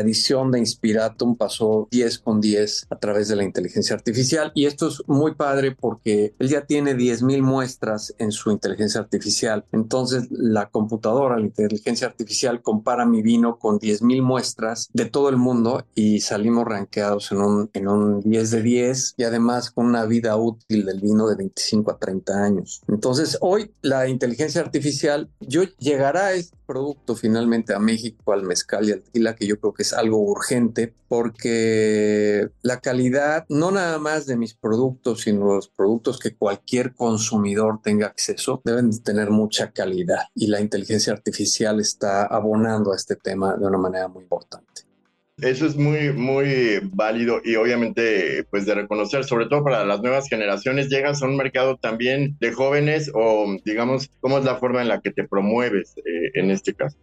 edición 0.00 0.50
de 0.50 0.58
Inspiratum 0.58 1.36
pasó 1.36 1.86
10 1.90 2.18
con 2.20 2.40
10 2.40 2.86
a 2.88 2.96
través 2.96 3.28
de 3.28 3.36
la 3.36 3.44
inteligencia 3.44 3.94
artificial 3.94 4.50
y 4.54 4.64
esto 4.64 4.88
es 4.88 5.02
muy 5.06 5.34
padre 5.34 5.76
porque 5.78 6.34
él 6.38 6.48
ya 6.48 6.64
tiene 6.64 6.94
10.000 6.96 7.42
muestras 7.42 8.14
en 8.18 8.32
su 8.32 8.50
inteligencia 8.50 9.00
artificial. 9.00 9.66
Entonces 9.70 10.28
la 10.30 10.70
computadora, 10.70 11.36
la 11.36 11.44
inteligencia 11.44 12.06
artificial 12.06 12.62
compara 12.62 13.04
mi 13.04 13.22
vino 13.22 13.58
con 13.58 13.78
10.000 13.78 14.22
muestras 14.22 14.88
de 14.94 15.04
todo 15.04 15.28
el 15.28 15.36
mundo 15.36 15.84
y 15.94 16.20
salimos 16.20 16.64
rankeados 16.64 17.30
en 17.32 17.38
un, 17.38 17.70
en 17.74 17.88
un 17.88 18.20
10 18.22 18.50
de 18.50 18.62
10 18.62 19.14
y 19.18 19.24
además 19.24 19.70
con 19.70 19.86
una 19.86 20.06
vida 20.06 20.36
útil 20.36 20.86
del 20.86 21.00
vino 21.00 21.28
de 21.28 21.36
25 21.36 21.90
a 21.90 21.98
30 21.98 22.44
años. 22.44 22.80
Entonces 22.88 23.36
hoy 23.40 23.72
la 23.82 24.08
inteligencia 24.08 24.62
artificial, 24.62 25.28
yo 25.40 25.64
llegará 25.78 26.28
a 26.28 26.34
producto 26.72 27.14
final 27.14 27.64
a 27.74 27.78
México, 27.78 28.32
al 28.32 28.44
mezcal 28.44 28.88
y 28.88 28.92
al 28.92 29.02
tequila, 29.02 29.36
que 29.36 29.46
yo 29.46 29.60
creo 29.60 29.74
que 29.74 29.82
es 29.82 29.92
algo 29.92 30.18
urgente, 30.18 30.94
porque 31.06 32.48
la 32.62 32.80
calidad, 32.80 33.44
no 33.50 33.70
nada 33.70 33.98
más 33.98 34.24
de 34.24 34.38
mis 34.38 34.54
productos, 34.54 35.20
sino 35.20 35.54
los 35.54 35.68
productos 35.68 36.18
que 36.18 36.34
cualquier 36.34 36.94
consumidor 36.94 37.80
tenga 37.82 38.06
acceso, 38.06 38.62
deben 38.64 39.02
tener 39.02 39.30
mucha 39.30 39.72
calidad 39.72 40.28
y 40.34 40.46
la 40.46 40.62
inteligencia 40.62 41.12
artificial 41.12 41.78
está 41.78 42.24
abonando 42.24 42.92
a 42.92 42.96
este 42.96 43.16
tema 43.16 43.54
de 43.54 43.66
una 43.66 43.76
manera 43.76 44.08
muy 44.08 44.22
importante. 44.22 44.91
Eso 45.38 45.66
es 45.66 45.76
muy, 45.76 46.12
muy 46.12 46.80
válido 46.92 47.40
y 47.42 47.56
obviamente 47.56 48.44
pues 48.50 48.66
de 48.66 48.74
reconocer, 48.74 49.24
sobre 49.24 49.46
todo 49.46 49.64
para 49.64 49.84
las 49.84 50.00
nuevas 50.00 50.28
generaciones, 50.28 50.88
llegas 50.88 51.22
a 51.22 51.26
un 51.26 51.36
mercado 51.36 51.78
también 51.78 52.36
de 52.38 52.52
jóvenes 52.52 53.10
o 53.14 53.56
digamos, 53.64 54.10
¿cómo 54.20 54.38
es 54.38 54.44
la 54.44 54.56
forma 54.56 54.82
en 54.82 54.88
la 54.88 55.00
que 55.00 55.10
te 55.10 55.26
promueves 55.26 55.94
eh, 55.96 56.30
en 56.34 56.50
este 56.50 56.74
caso? 56.74 56.98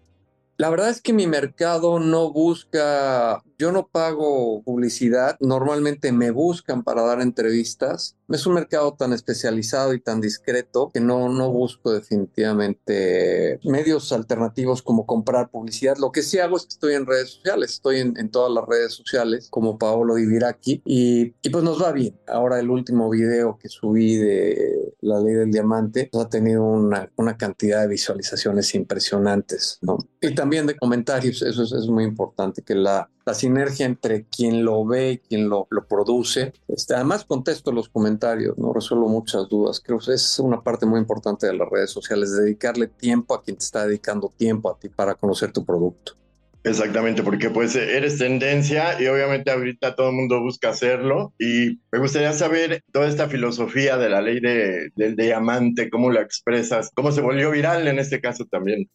La 0.57 0.69
verdad 0.69 0.89
es 0.89 1.01
que 1.01 1.13
mi 1.13 1.25
mercado 1.25 2.00
no 2.00 2.31
busca, 2.31 3.41
yo 3.57 3.71
no 3.71 3.88
pago 3.88 4.62
publicidad, 4.63 5.38
normalmente 5.39 6.12
me 6.12 6.31
buscan 6.31 6.83
para 6.83 7.01
dar 7.01 7.21
entrevistas 7.21 8.18
es 8.36 8.45
un 8.45 8.53
mercado 8.53 8.93
tan 8.93 9.13
especializado 9.13 9.93
y 9.93 10.00
tan 10.00 10.21
discreto 10.21 10.91
que 10.93 11.00
no, 11.00 11.29
no 11.29 11.51
busco 11.51 11.91
definitivamente 11.91 13.59
medios 13.63 14.12
alternativos 14.12 14.81
como 14.81 15.05
comprar 15.05 15.50
publicidad. 15.50 15.98
Lo 15.98 16.12
que 16.12 16.21
sí 16.21 16.39
hago 16.39 16.57
es 16.57 16.63
que 16.63 16.69
estoy 16.69 16.93
en 16.93 17.05
redes 17.05 17.31
sociales, 17.31 17.71
estoy 17.71 18.00
en, 18.00 18.29
todas 18.29 18.51
las 18.53 18.65
redes 18.65 18.93
sociales 18.93 19.48
como 19.50 19.77
Paolo 19.77 20.15
Di 20.15 20.25
Viraki 20.25 20.81
y, 20.86 21.33
y, 21.41 21.50
pues 21.50 21.63
nos 21.63 21.81
va 21.81 21.91
bien. 21.91 22.19
Ahora 22.27 22.59
el 22.59 22.69
último 22.69 23.09
video 23.09 23.57
que 23.57 23.69
subí 23.69 24.15
de 24.15 24.93
la 25.01 25.19
ley 25.19 25.33
del 25.33 25.51
diamante 25.51 26.09
pues, 26.12 26.25
ha 26.25 26.29
tenido 26.29 26.63
una, 26.63 27.12
una 27.15 27.38
cantidad 27.38 27.81
de 27.81 27.88
visualizaciones 27.88 28.75
impresionantes, 28.75 29.79
¿no? 29.81 29.98
Y 30.21 30.36
también 30.36 30.67
de 30.67 30.77
comentarios, 30.77 31.41
eso 31.41 31.63
es, 31.63 31.71
es 31.71 31.88
muy 31.88 32.03
importante, 32.03 32.62
que 32.62 32.75
la, 32.75 33.09
la 33.29 33.36
sinergia 33.36 33.86
entre 33.86 34.25
quien 34.25 34.65
lo 34.65 34.83
ve 34.83 35.12
y 35.12 35.17
quien 35.19 35.50
lo, 35.50 35.67
lo 35.69 35.86
produce. 35.86 36.53
Este, 36.67 36.95
además 36.95 37.25
contesto 37.25 37.71
los 37.71 37.88
comentarios, 37.88 38.57
no 38.57 38.74
resuelvo 38.74 39.07
muchas 39.07 39.48
dudas. 39.48 39.79
Creo 39.86 40.00
que 40.00 40.13
es 40.13 40.39
una 40.39 40.62
parte 40.62 40.88
muy 40.88 41.00
importante 41.00 41.45
de 41.45 41.53
las 41.53 41.69
redes 41.69 41.91
sociales, 41.91 42.36
dedicarle 42.36 42.88
tiempo 42.88 43.36
a 43.36 43.43
quien 43.43 43.57
te 43.57 43.63
está 43.63 43.86
dedicando 43.86 44.33
tiempo 44.36 44.71
a 44.71 44.79
ti 44.79 44.89
para 44.89 45.13
conocer 45.13 45.51
tu 45.51 45.63
producto. 45.63 46.13
Exactamente, 46.63 47.21
porque 47.21 47.51
pues 47.51 47.75
eres 47.75 48.17
tendencia 48.17 49.00
y 49.00 49.05
obviamente 49.05 49.51
ahorita 49.51 49.95
todo 49.95 50.09
el 50.09 50.15
mundo 50.15 50.41
busca 50.41 50.69
hacerlo 50.69 51.33
y 51.38 51.79
me 51.91 52.00
gustaría 52.00 52.33
saber 52.33 52.83
toda 52.91 53.07
esta 53.07 53.29
filosofía 53.29 53.98
de 53.98 54.09
la 54.09 54.21
ley 54.21 54.39
de, 54.39 54.89
del 54.95 55.15
diamante, 55.15 55.89
cómo 55.91 56.12
la 56.12 56.21
expresas, 56.21 56.89
cómo 56.95 57.12
se 57.12 57.21
volvió 57.21 57.51
viral 57.51 57.88
en 57.88 58.00
este 58.00 58.19
caso 58.19 58.45
también. 58.50 58.89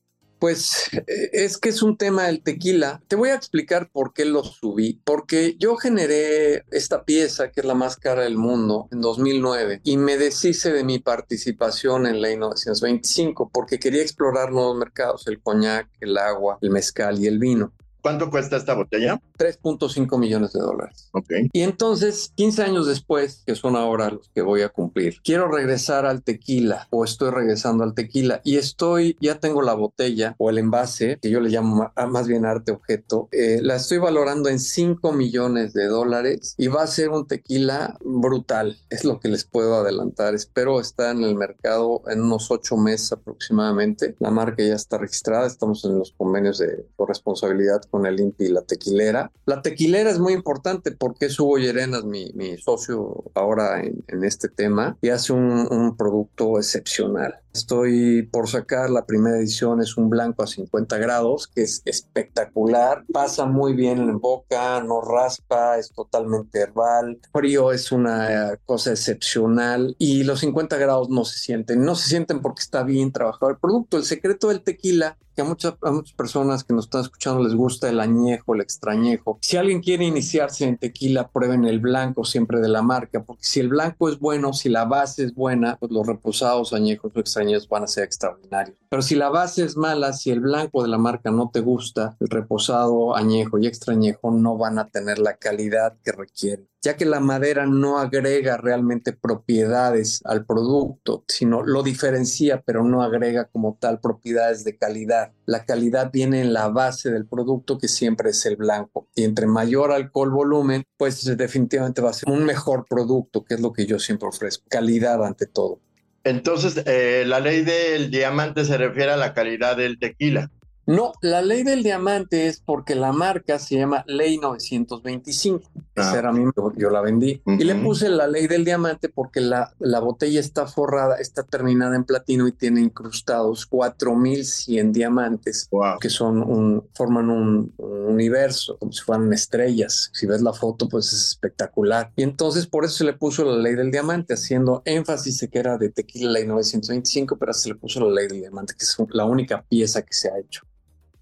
Pues 0.44 0.90
eh, 0.92 1.30
es 1.32 1.56
que 1.56 1.70
es 1.70 1.82
un 1.82 1.96
tema 1.96 2.24
del 2.24 2.42
tequila. 2.42 3.02
Te 3.08 3.16
voy 3.16 3.30
a 3.30 3.34
explicar 3.34 3.88
por 3.90 4.12
qué 4.12 4.26
lo 4.26 4.44
subí. 4.44 5.00
Porque 5.02 5.56
yo 5.58 5.76
generé 5.76 6.66
esta 6.70 7.06
pieza, 7.06 7.50
que 7.50 7.62
es 7.62 7.66
la 7.66 7.72
más 7.72 7.96
cara 7.96 8.24
del 8.24 8.36
mundo, 8.36 8.86
en 8.92 9.00
2009, 9.00 9.80
y 9.84 9.96
me 9.96 10.18
deshice 10.18 10.70
de 10.70 10.84
mi 10.84 10.98
participación 10.98 12.06
en 12.06 12.20
Ley 12.20 12.36
925 12.36 13.52
porque 13.54 13.78
quería 13.78 14.02
explorar 14.02 14.52
nuevos 14.52 14.76
mercados, 14.76 15.26
el 15.28 15.40
coñac, 15.40 15.88
el 16.02 16.18
agua, 16.18 16.58
el 16.60 16.68
mezcal 16.68 17.18
y 17.18 17.26
el 17.26 17.38
vino. 17.38 17.72
¿Cuánto 18.04 18.28
cuesta 18.28 18.58
esta 18.58 18.74
botella? 18.74 19.18
3.5 19.38 20.18
millones 20.18 20.52
de 20.52 20.60
dólares. 20.60 21.08
Ok. 21.12 21.32
Y 21.54 21.62
entonces, 21.62 22.32
15 22.34 22.62
años 22.62 22.86
después, 22.86 23.42
que 23.46 23.54
son 23.54 23.76
ahora 23.76 24.10
los 24.10 24.28
que 24.28 24.42
voy 24.42 24.60
a 24.60 24.68
cumplir, 24.68 25.22
quiero 25.24 25.48
regresar 25.48 26.04
al 26.04 26.22
tequila 26.22 26.86
o 26.90 27.04
estoy 27.04 27.30
regresando 27.30 27.82
al 27.82 27.94
tequila 27.94 28.42
y 28.44 28.58
estoy, 28.58 29.16
ya 29.22 29.40
tengo 29.40 29.62
la 29.62 29.72
botella 29.72 30.34
o 30.36 30.50
el 30.50 30.58
envase, 30.58 31.18
que 31.22 31.30
yo 31.30 31.40
le 31.40 31.48
llamo 31.48 31.92
más 32.10 32.28
bien 32.28 32.44
arte 32.44 32.72
objeto, 32.72 33.30
eh, 33.32 33.60
la 33.62 33.76
estoy 33.76 33.96
valorando 33.96 34.50
en 34.50 34.60
5 34.60 35.10
millones 35.12 35.72
de 35.72 35.86
dólares 35.86 36.56
y 36.58 36.66
va 36.66 36.82
a 36.82 36.86
ser 36.86 37.08
un 37.08 37.26
tequila 37.26 37.96
brutal. 38.04 38.76
Es 38.90 39.06
lo 39.06 39.18
que 39.18 39.28
les 39.28 39.44
puedo 39.44 39.76
adelantar. 39.76 40.34
Espero 40.34 40.78
estar 40.78 41.16
en 41.16 41.22
el 41.22 41.36
mercado 41.36 42.02
en 42.08 42.20
unos 42.20 42.50
8 42.50 42.76
meses 42.76 43.12
aproximadamente. 43.12 44.14
La 44.18 44.30
marca 44.30 44.62
ya 44.62 44.74
está 44.74 44.98
registrada, 44.98 45.46
estamos 45.46 45.86
en 45.86 45.98
los 45.98 46.12
convenios 46.12 46.58
de 46.58 46.86
corresponsabilidad 46.96 47.80
con 47.94 48.06
el 48.06 48.18
INPI 48.18 48.46
y 48.46 48.48
la 48.48 48.62
tequilera. 48.62 49.30
La 49.46 49.62
tequilera 49.62 50.10
es 50.10 50.18
muy 50.18 50.32
importante 50.32 50.90
porque 50.90 51.26
es 51.26 51.38
Hugo 51.38 51.58
Llerenas, 51.58 52.02
mi, 52.04 52.32
socio 52.58 53.22
ahora 53.34 53.84
en, 53.84 54.04
en, 54.08 54.24
este 54.24 54.48
tema, 54.48 54.98
y 55.00 55.10
hace 55.10 55.32
un, 55.32 55.68
un 55.70 55.96
producto 55.96 56.58
excepcional. 56.58 57.38
Estoy 57.54 58.22
por 58.32 58.48
sacar 58.48 58.90
la 58.90 59.06
primera 59.06 59.36
edición, 59.36 59.80
es 59.80 59.96
un 59.96 60.10
blanco 60.10 60.42
a 60.42 60.48
50 60.48 60.98
grados, 60.98 61.46
que 61.46 61.62
es 61.62 61.82
espectacular, 61.84 63.04
pasa 63.12 63.46
muy 63.46 63.74
bien 63.74 64.00
en 64.00 64.18
boca, 64.18 64.82
no 64.82 65.00
raspa, 65.00 65.78
es 65.78 65.92
totalmente 65.92 66.58
herbal, 66.58 67.20
frío 67.32 67.70
es 67.70 67.92
una 67.92 68.58
cosa 68.66 68.90
excepcional 68.90 69.94
y 70.00 70.24
los 70.24 70.40
50 70.40 70.76
grados 70.78 71.10
no 71.10 71.24
se 71.24 71.38
sienten, 71.38 71.84
no 71.84 71.94
se 71.94 72.08
sienten 72.08 72.42
porque 72.42 72.62
está 72.62 72.82
bien 72.82 73.12
trabajado 73.12 73.52
el 73.52 73.58
producto. 73.58 73.98
El 73.98 74.04
secreto 74.04 74.48
del 74.48 74.62
tequila, 74.62 75.16
que 75.34 75.42
a 75.42 75.44
muchas, 75.44 75.74
a 75.82 75.90
muchas 75.90 76.14
personas 76.14 76.64
que 76.64 76.72
nos 76.74 76.86
están 76.86 77.02
escuchando 77.02 77.42
les 77.42 77.54
gusta, 77.54 77.88
el 77.88 78.00
añejo, 78.00 78.54
el 78.54 78.60
extrañejo. 78.60 79.38
Si 79.40 79.56
alguien 79.56 79.80
quiere 79.80 80.04
iniciarse 80.04 80.64
en 80.64 80.78
tequila, 80.78 81.28
prueben 81.28 81.64
el 81.64 81.80
blanco 81.80 82.24
siempre 82.24 82.60
de 82.60 82.68
la 82.68 82.82
marca, 82.82 83.22
porque 83.22 83.44
si 83.44 83.60
el 83.60 83.68
blanco 83.68 84.08
es 84.08 84.18
bueno, 84.18 84.52
si 84.52 84.68
la 84.68 84.84
base 84.84 85.24
es 85.24 85.34
buena, 85.34 85.76
pues 85.76 85.92
los 85.92 86.06
reposados, 86.06 86.72
añejos 86.72 87.12
o 87.14 87.20
extrañejos 87.20 87.68
van 87.68 87.84
a 87.84 87.86
ser 87.86 88.04
extraordinarios. 88.04 88.76
Pero 88.88 89.02
si 89.02 89.14
la 89.14 89.28
base 89.28 89.64
es 89.64 89.76
mala, 89.76 90.12
si 90.12 90.30
el 90.30 90.40
blanco 90.40 90.82
de 90.82 90.88
la 90.88 90.98
marca 90.98 91.30
no 91.30 91.50
te 91.52 91.60
gusta, 91.60 92.16
el 92.20 92.28
reposado, 92.28 93.16
añejo 93.16 93.58
y 93.58 93.66
extrañejo 93.66 94.30
no 94.30 94.56
van 94.56 94.78
a 94.78 94.88
tener 94.88 95.18
la 95.18 95.36
calidad 95.36 95.96
que 96.02 96.12
requieren 96.12 96.68
ya 96.84 96.98
que 96.98 97.06
la 97.06 97.18
madera 97.18 97.64
no 97.64 97.98
agrega 97.98 98.58
realmente 98.58 99.14
propiedades 99.14 100.20
al 100.26 100.44
producto, 100.44 101.24
sino 101.26 101.62
lo 101.62 101.82
diferencia, 101.82 102.60
pero 102.60 102.84
no 102.84 103.02
agrega 103.02 103.46
como 103.46 103.78
tal 103.80 104.00
propiedades 104.00 104.64
de 104.64 104.76
calidad. 104.76 105.32
La 105.46 105.64
calidad 105.64 106.10
viene 106.12 106.42
en 106.42 106.52
la 106.52 106.68
base 106.68 107.10
del 107.10 107.26
producto, 107.26 107.78
que 107.78 107.88
siempre 107.88 108.30
es 108.30 108.44
el 108.44 108.56
blanco. 108.56 109.08
Y 109.14 109.24
entre 109.24 109.46
mayor 109.46 109.92
alcohol 109.92 110.30
volumen, 110.30 110.84
pues 110.98 111.24
definitivamente 111.38 112.02
va 112.02 112.10
a 112.10 112.12
ser 112.12 112.28
un 112.28 112.44
mejor 112.44 112.84
producto, 112.86 113.44
que 113.44 113.54
es 113.54 113.60
lo 113.60 113.72
que 113.72 113.86
yo 113.86 113.98
siempre 113.98 114.28
ofrezco. 114.28 114.66
Calidad 114.68 115.24
ante 115.24 115.46
todo. 115.46 115.80
Entonces, 116.22 116.82
eh, 116.84 117.24
la 117.26 117.40
ley 117.40 117.62
del 117.62 118.10
diamante 118.10 118.66
se 118.66 118.76
refiere 118.76 119.12
a 119.12 119.16
la 119.16 119.32
calidad 119.32 119.78
del 119.78 119.98
tequila. 119.98 120.50
No, 120.86 121.12
la 121.20 121.42
ley 121.42 121.62
del 121.62 121.82
diamante 121.82 122.46
es 122.46 122.60
porque 122.60 122.94
la 122.94 123.12
marca 123.12 123.58
se 123.58 123.76
llama 123.76 124.04
Ley 124.06 124.38
925. 124.38 125.62
Ah. 125.74 125.80
Esa 125.96 126.18
era 126.18 126.32
mi, 126.32 126.44
yo 126.76 126.90
la 126.90 127.00
vendí. 127.00 127.40
Y 127.46 127.64
le 127.64 127.74
puse 127.76 128.08
la 128.08 128.26
ley 128.26 128.46
del 128.46 128.64
diamante 128.64 129.08
porque 129.08 129.40
la, 129.40 129.72
la 129.78 130.00
botella 130.00 130.40
está 130.40 130.66
forrada, 130.66 131.16
está 131.16 131.42
terminada 131.42 131.96
en 131.96 132.04
platino 132.04 132.46
y 132.48 132.52
tiene 132.52 132.80
incrustados 132.80 133.66
4100 133.66 134.92
diamantes 134.92 135.68
que 136.00 136.10
son 136.10 136.42
un, 136.42 136.88
forman 136.94 137.30
un, 137.30 137.72
universo, 137.78 138.76
como 138.78 138.92
si 138.92 139.02
fueran 139.02 139.32
estrellas. 139.32 140.10
Si 140.12 140.26
ves 140.26 140.42
la 140.42 140.52
foto, 140.52 140.88
pues 140.88 141.12
es 141.12 141.24
espectacular. 141.28 142.12
Y 142.16 142.22
entonces 142.22 142.66
por 142.66 142.84
eso 142.84 142.98
se 142.98 143.04
le 143.04 143.14
puso 143.14 143.44
la 143.44 143.56
ley 143.56 143.74
del 143.74 143.90
diamante, 143.90 144.34
haciendo 144.34 144.82
énfasis 144.84 145.40
de 145.40 145.48
que 145.48 145.58
era 145.58 145.78
de 145.78 145.90
tequila 145.90 146.32
ley 146.32 146.46
925, 146.46 147.36
pero 147.36 147.52
se 147.52 147.70
le 147.70 147.74
puso 147.74 148.00
la 148.00 148.14
ley 148.14 148.28
del 148.28 148.40
diamante, 148.40 148.74
que 148.76 148.84
es 148.84 148.96
la 149.10 149.24
única 149.24 149.62
pieza 149.62 150.02
que 150.02 150.12
se 150.12 150.28
ha 150.28 150.38
hecho. 150.38 150.62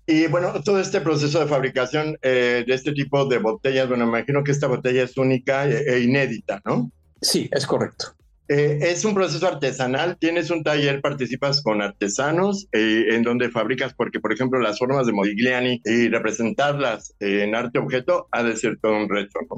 Y 0.07 0.27
bueno, 0.27 0.53
todo 0.65 0.81
este 0.81 1.01
proceso 1.01 1.41
de 1.41 1.47
fabricación 1.47 2.19
eh, 2.23 2.65
de 2.67 2.75
este 2.75 2.93
tipo 2.93 3.25
de 3.27 3.39
botellas, 3.39 3.89
bueno, 3.89 4.05
me 4.07 4.19
imagino 4.19 4.43
que 4.43 4.51
esta 4.51 4.67
botella 4.67 5.05
es 5.05 5.17
única 5.17 5.69
e, 5.69 5.95
e 5.95 6.01
inédita, 6.01 6.61
¿no? 6.65 6.91
Sí, 7.21 7.49
es 7.53 7.67
correcto. 7.67 8.17
Eh, 8.49 8.79
es 8.83 9.05
un 9.05 9.15
proceso 9.15 9.47
artesanal, 9.47 10.19
tienes 10.19 10.51
un 10.51 10.65
taller, 10.65 11.01
participas 11.01 11.63
con 11.63 11.81
artesanos 11.81 12.67
eh, 12.73 13.07
en 13.11 13.23
donde 13.23 13.51
fabricas, 13.51 13.95
porque 13.95 14.19
por 14.19 14.33
ejemplo 14.33 14.59
las 14.61 14.79
formas 14.79 15.07
de 15.07 15.13
Modigliani 15.13 15.81
y 15.85 16.09
representarlas 16.09 17.15
en 17.21 17.55
arte 17.55 17.79
objeto 17.79 18.29
ha 18.33 18.43
de 18.43 18.57
ser 18.57 18.79
todo 18.83 18.97
un 18.97 19.09
reto, 19.09 19.39
¿no? 19.49 19.57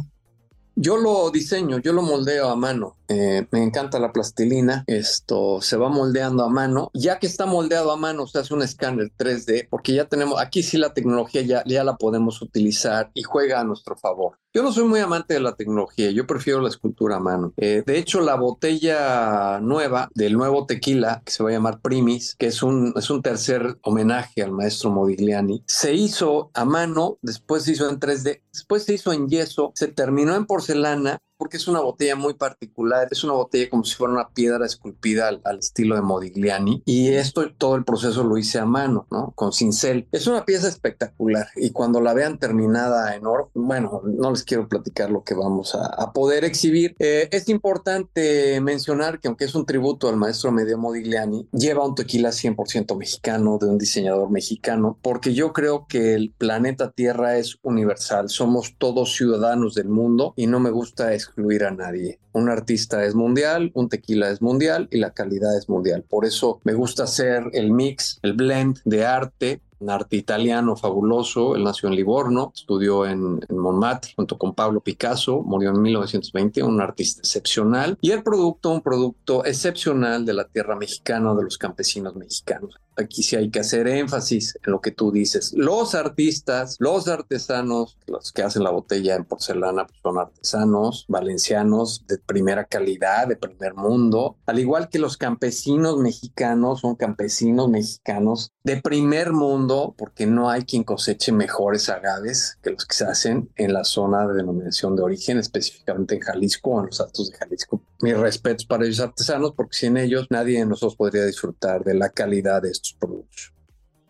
Yo 0.76 0.97
lo 0.97 1.31
diseño, 1.31 1.78
yo 1.78 1.93
lo 1.93 2.02
moldeo 2.02 2.49
a 2.49 2.57
mano. 2.57 2.97
Eh, 3.07 3.47
me 3.52 3.62
encanta 3.62 4.00
la 4.00 4.12
plastilina. 4.12 4.83
Esto 4.88 5.61
se 5.61 5.76
va 5.76 5.88
moldeando 5.88 6.43
a 6.43 6.49
mano. 6.49 6.90
Ya 6.95 7.19
que 7.19 7.26
está 7.26 7.47
moldeado 7.47 7.93
a 7.93 7.97
mano, 7.97 8.26
se 8.26 8.38
hace 8.38 8.54
un 8.54 8.62
escáner 8.62 9.12
3D, 9.16 9.69
porque 9.71 9.95
ya 9.95 10.07
tenemos, 10.07 10.40
aquí 10.40 10.62
sí 10.62 10.76
la 10.78 10.93
tecnología 10.93 11.43
ya, 11.43 11.62
ya 11.64 11.85
la 11.85 11.97
podemos 11.97 12.43
utilizar 12.43 13.11
y 13.14 13.23
juega 13.23 13.61
a 13.61 13.64
nuestro 13.64 13.97
favor. 13.97 14.38
Yo 14.57 14.62
no 14.62 14.71
soy 14.71 14.85
muy 14.85 15.00
amante 15.00 15.35
de 15.35 15.40
la 15.40 15.57
tecnología, 15.57 16.12
yo 16.12 16.28
prefiero 16.28 16.61
la 16.61 16.69
escultura 16.69 17.16
a 17.16 17.21
mano. 17.21 17.52
Eh, 17.57 17.83
de 17.85 17.99
hecho, 17.99 18.21
la 18.21 18.37
botella 18.37 19.59
nueva 19.61 20.09
del 20.14 20.35
nuevo 20.35 20.64
tequila, 20.64 21.23
que 21.25 21.33
se 21.33 21.43
va 21.43 21.50
a 21.50 21.54
llamar 21.54 21.81
Primis, 21.81 22.37
que 22.37 22.47
es 22.47 22.62
un, 22.62 22.93
es 22.97 23.11
un 23.11 23.21
tercer 23.21 23.78
homenaje 23.83 24.45
al 24.45 24.52
maestro 24.52 24.90
Modigliani, 24.90 25.64
se 25.66 25.95
hizo 25.95 26.52
a 26.54 26.64
mano, 26.64 27.19
después 27.21 27.64
se 27.64 27.73
hizo 27.73 27.90
en 27.90 27.99
3D, 27.99 28.43
después 28.52 28.85
se 28.85 28.95
hizo 28.95 29.12
en 29.12 29.28
yeso, 29.28 29.73
se 29.75 29.88
terminó 29.88 30.37
en 30.37 30.47
porcelana 30.47 30.63
porcelana 30.64 31.18
porque 31.36 31.56
es 31.56 31.68
una 31.68 31.80
botella 31.80 32.16
muy 32.16 32.34
particular, 32.34 33.08
es 33.10 33.24
una 33.24 33.34
botella 33.34 33.68
como 33.70 33.84
si 33.84 33.94
fuera 33.94 34.12
una 34.12 34.28
piedra 34.30 34.66
esculpida 34.66 35.28
al, 35.28 35.58
estilo 35.58 35.94
de 35.94 36.02
Modigliani 36.02 36.82
y 36.84 37.08
esto 37.08 37.50
todo 37.56 37.76
el 37.76 37.84
proceso 37.84 38.24
lo 38.24 38.36
hice 38.38 38.58
a 38.58 38.66
mano, 38.66 39.06
¿no? 39.10 39.32
Con 39.34 39.52
cincel. 39.52 40.08
Es 40.12 40.26
una 40.26 40.44
pieza 40.44 40.68
espectacular 40.68 41.48
y 41.56 41.70
cuando 41.70 42.00
la 42.00 42.14
vean 42.14 42.38
terminada 42.38 43.14
en 43.14 43.26
oro, 43.26 43.50
bueno, 43.54 44.02
no 44.04 44.30
les 44.30 44.44
quiero 44.44 44.68
platicar 44.68 45.10
lo 45.10 45.25
que 45.25 45.34
vamos 45.34 45.75
a, 45.75 46.12
poder 46.12 46.44
exhibir. 46.44 46.94
Eh, 46.99 47.28
es 47.32 47.49
importante 47.49 48.60
mencionar 48.60 49.20
que 49.20 49.28
aunque 49.28 49.44
es 49.47 49.54
un 49.54 49.66
tributo 49.66 50.08
al 50.08 50.16
maestro 50.16 50.52
Medio 50.52 50.78
Modigliani, 50.78 51.49
lleva 51.52 51.86
un 51.86 51.94
tequila 51.94 52.30
100% 52.30 52.97
mexicano 52.97 53.58
de 53.60 53.66
un 53.66 53.78
diseñador 53.78 54.30
mexicano, 54.30 54.99
porque 55.02 55.34
yo 55.34 55.52
creo 55.52 55.86
que 55.88 56.14
el 56.14 56.32
planeta 56.36 56.90
Tierra 56.90 57.36
es 57.38 57.58
universal, 57.62 58.28
somos 58.28 58.76
todos 58.78 59.14
ciudadanos 59.14 59.75
del 59.75 59.88
mundo 59.88 60.34
y 60.36 60.47
no 60.47 60.60
me 60.60 60.70
gusta 60.70 61.12
excluir 61.25 61.65
a 61.65 61.71
nadie. 61.71 62.19
Un 62.32 62.49
artista 62.49 63.04
es 63.04 63.15
mundial, 63.15 63.71
un 63.75 63.89
tequila 63.89 64.30
es 64.30 64.43
mundial 64.43 64.89
y 64.91 64.99
la 64.99 65.13
calidad 65.13 65.56
es 65.56 65.69
mundial. 65.69 66.04
Por 66.08 66.25
eso 66.25 66.60
me 66.65 66.75
gusta 66.75 67.04
hacer 67.04 67.45
el 67.52 67.71
mix, 67.71 68.19
el 68.23 68.34
blend 68.34 68.80
de 68.84 69.04
arte 69.04 69.60
un 69.84 69.91
arte 69.91 70.17
italiano 70.17 70.76
fabuloso. 70.76 71.56
Él 71.56 71.65
nació 71.65 71.89
en 71.89 71.97
Livorno, 71.97 72.52
estudió 72.54 73.06
en, 73.06 73.41
en, 73.49 73.58
Montmartre 73.58 74.13
junto 74.17 74.39
con 74.39 74.54
Pablo 74.54 74.80
Picasso, 74.80 75.43
murió 75.43 75.71
en 75.71 75.82
1920, 75.82 76.63
un 76.63 76.80
artista 76.80 77.21
excepcional. 77.21 77.99
Y 78.00 78.10
el 78.10 78.23
producto, 78.23 78.71
un 78.71 78.80
producto 78.80 79.45
excepcional 79.45 80.25
de 80.25 80.32
la 80.32 80.45
tierra 80.45 80.76
mexicana, 80.76 81.34
de 81.34 81.43
los 81.43 81.58
campesinos 81.58 82.17
mexicanos 82.17 82.80
aquí 82.97 83.23
sí 83.23 83.37
hay 83.37 83.50
que 83.50 83.61
hacer 83.61 83.89
énfasis 83.89 84.59
en 84.65 84.73
lo 84.73 84.80
que 84.80 84.91
tú 84.91 85.11
dices. 85.11 85.52
Los 85.54 85.95
artistas, 85.95 86.76
los 86.78 87.09
artesanos, 87.09 87.99
los 88.07 88.33
que 88.33 88.43
hacen 88.43 88.65
la 88.65 88.71
botella 88.71 89.17
en 89.17 89.25
porcelana, 89.25 89.87
pues 89.87 90.00
son 90.02 90.19
artesanos 90.19 91.07
valencianos 91.09 92.04
de 92.07 92.19
primera 92.19 92.65
calidad, 92.65 93.28
de 93.28 93.37
primer 93.37 93.75
mundo, 93.75 94.37
al 94.47 94.59
igual 94.59 94.89
que 94.89 94.99
los 94.99 95.17
campesinos 95.17 95.99
mexicanos, 95.99 96.80
son 96.80 96.97
campesinos 96.97 97.69
mexicanos 97.69 98.52
de 98.63 98.80
primer 98.80 99.33
mundo, 99.33 99.95
porque 99.97 100.26
no 100.26 100.50
hay 100.50 100.63
quien 100.63 100.85
coseche 100.85 101.33
mejores 101.33 101.89
agaves 101.89 102.59
que 102.63 102.71
los 102.71 102.87
que 102.87 102.95
se 102.95 103.04
hacen 103.04 103.50
en 103.57 103.73
la 103.73 103.85
zona 103.85 104.26
de 104.26 104.35
denominación 104.35 104.97
de 104.97 105.02
origen, 105.02 105.39
específicamente 105.39 106.15
en 106.15 106.21
Jalisco, 106.21 106.80
en 106.80 106.87
los 106.87 107.00
altos 107.00 107.30
de 107.30 107.37
Jalisco. 107.37 107.83
Mis 108.04 108.19
respetos 108.19 108.67
para 108.67 108.84
ellos 108.84 109.00
artesanos, 109.00 109.54
porque 109.56 109.78
sin 109.78 109.97
ellos 109.97 110.26
nadie 110.28 110.58
de 110.58 110.67
nosotros 110.67 110.95
podría 110.95 111.25
disfrutar 111.25 111.82
de 111.82 111.95
la 111.95 112.10
calidad 112.10 112.60
de 112.60 112.69
estos 112.69 112.93
productos. 113.00 113.54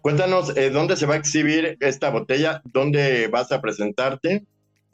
Cuéntanos, 0.00 0.56
eh, 0.56 0.70
¿dónde 0.70 0.96
se 0.96 1.06
va 1.06 1.14
a 1.14 1.16
exhibir 1.16 1.76
esta 1.78 2.10
botella? 2.10 2.60
¿Dónde 2.64 3.28
vas 3.28 3.52
a 3.52 3.60
presentarte? 3.60 4.44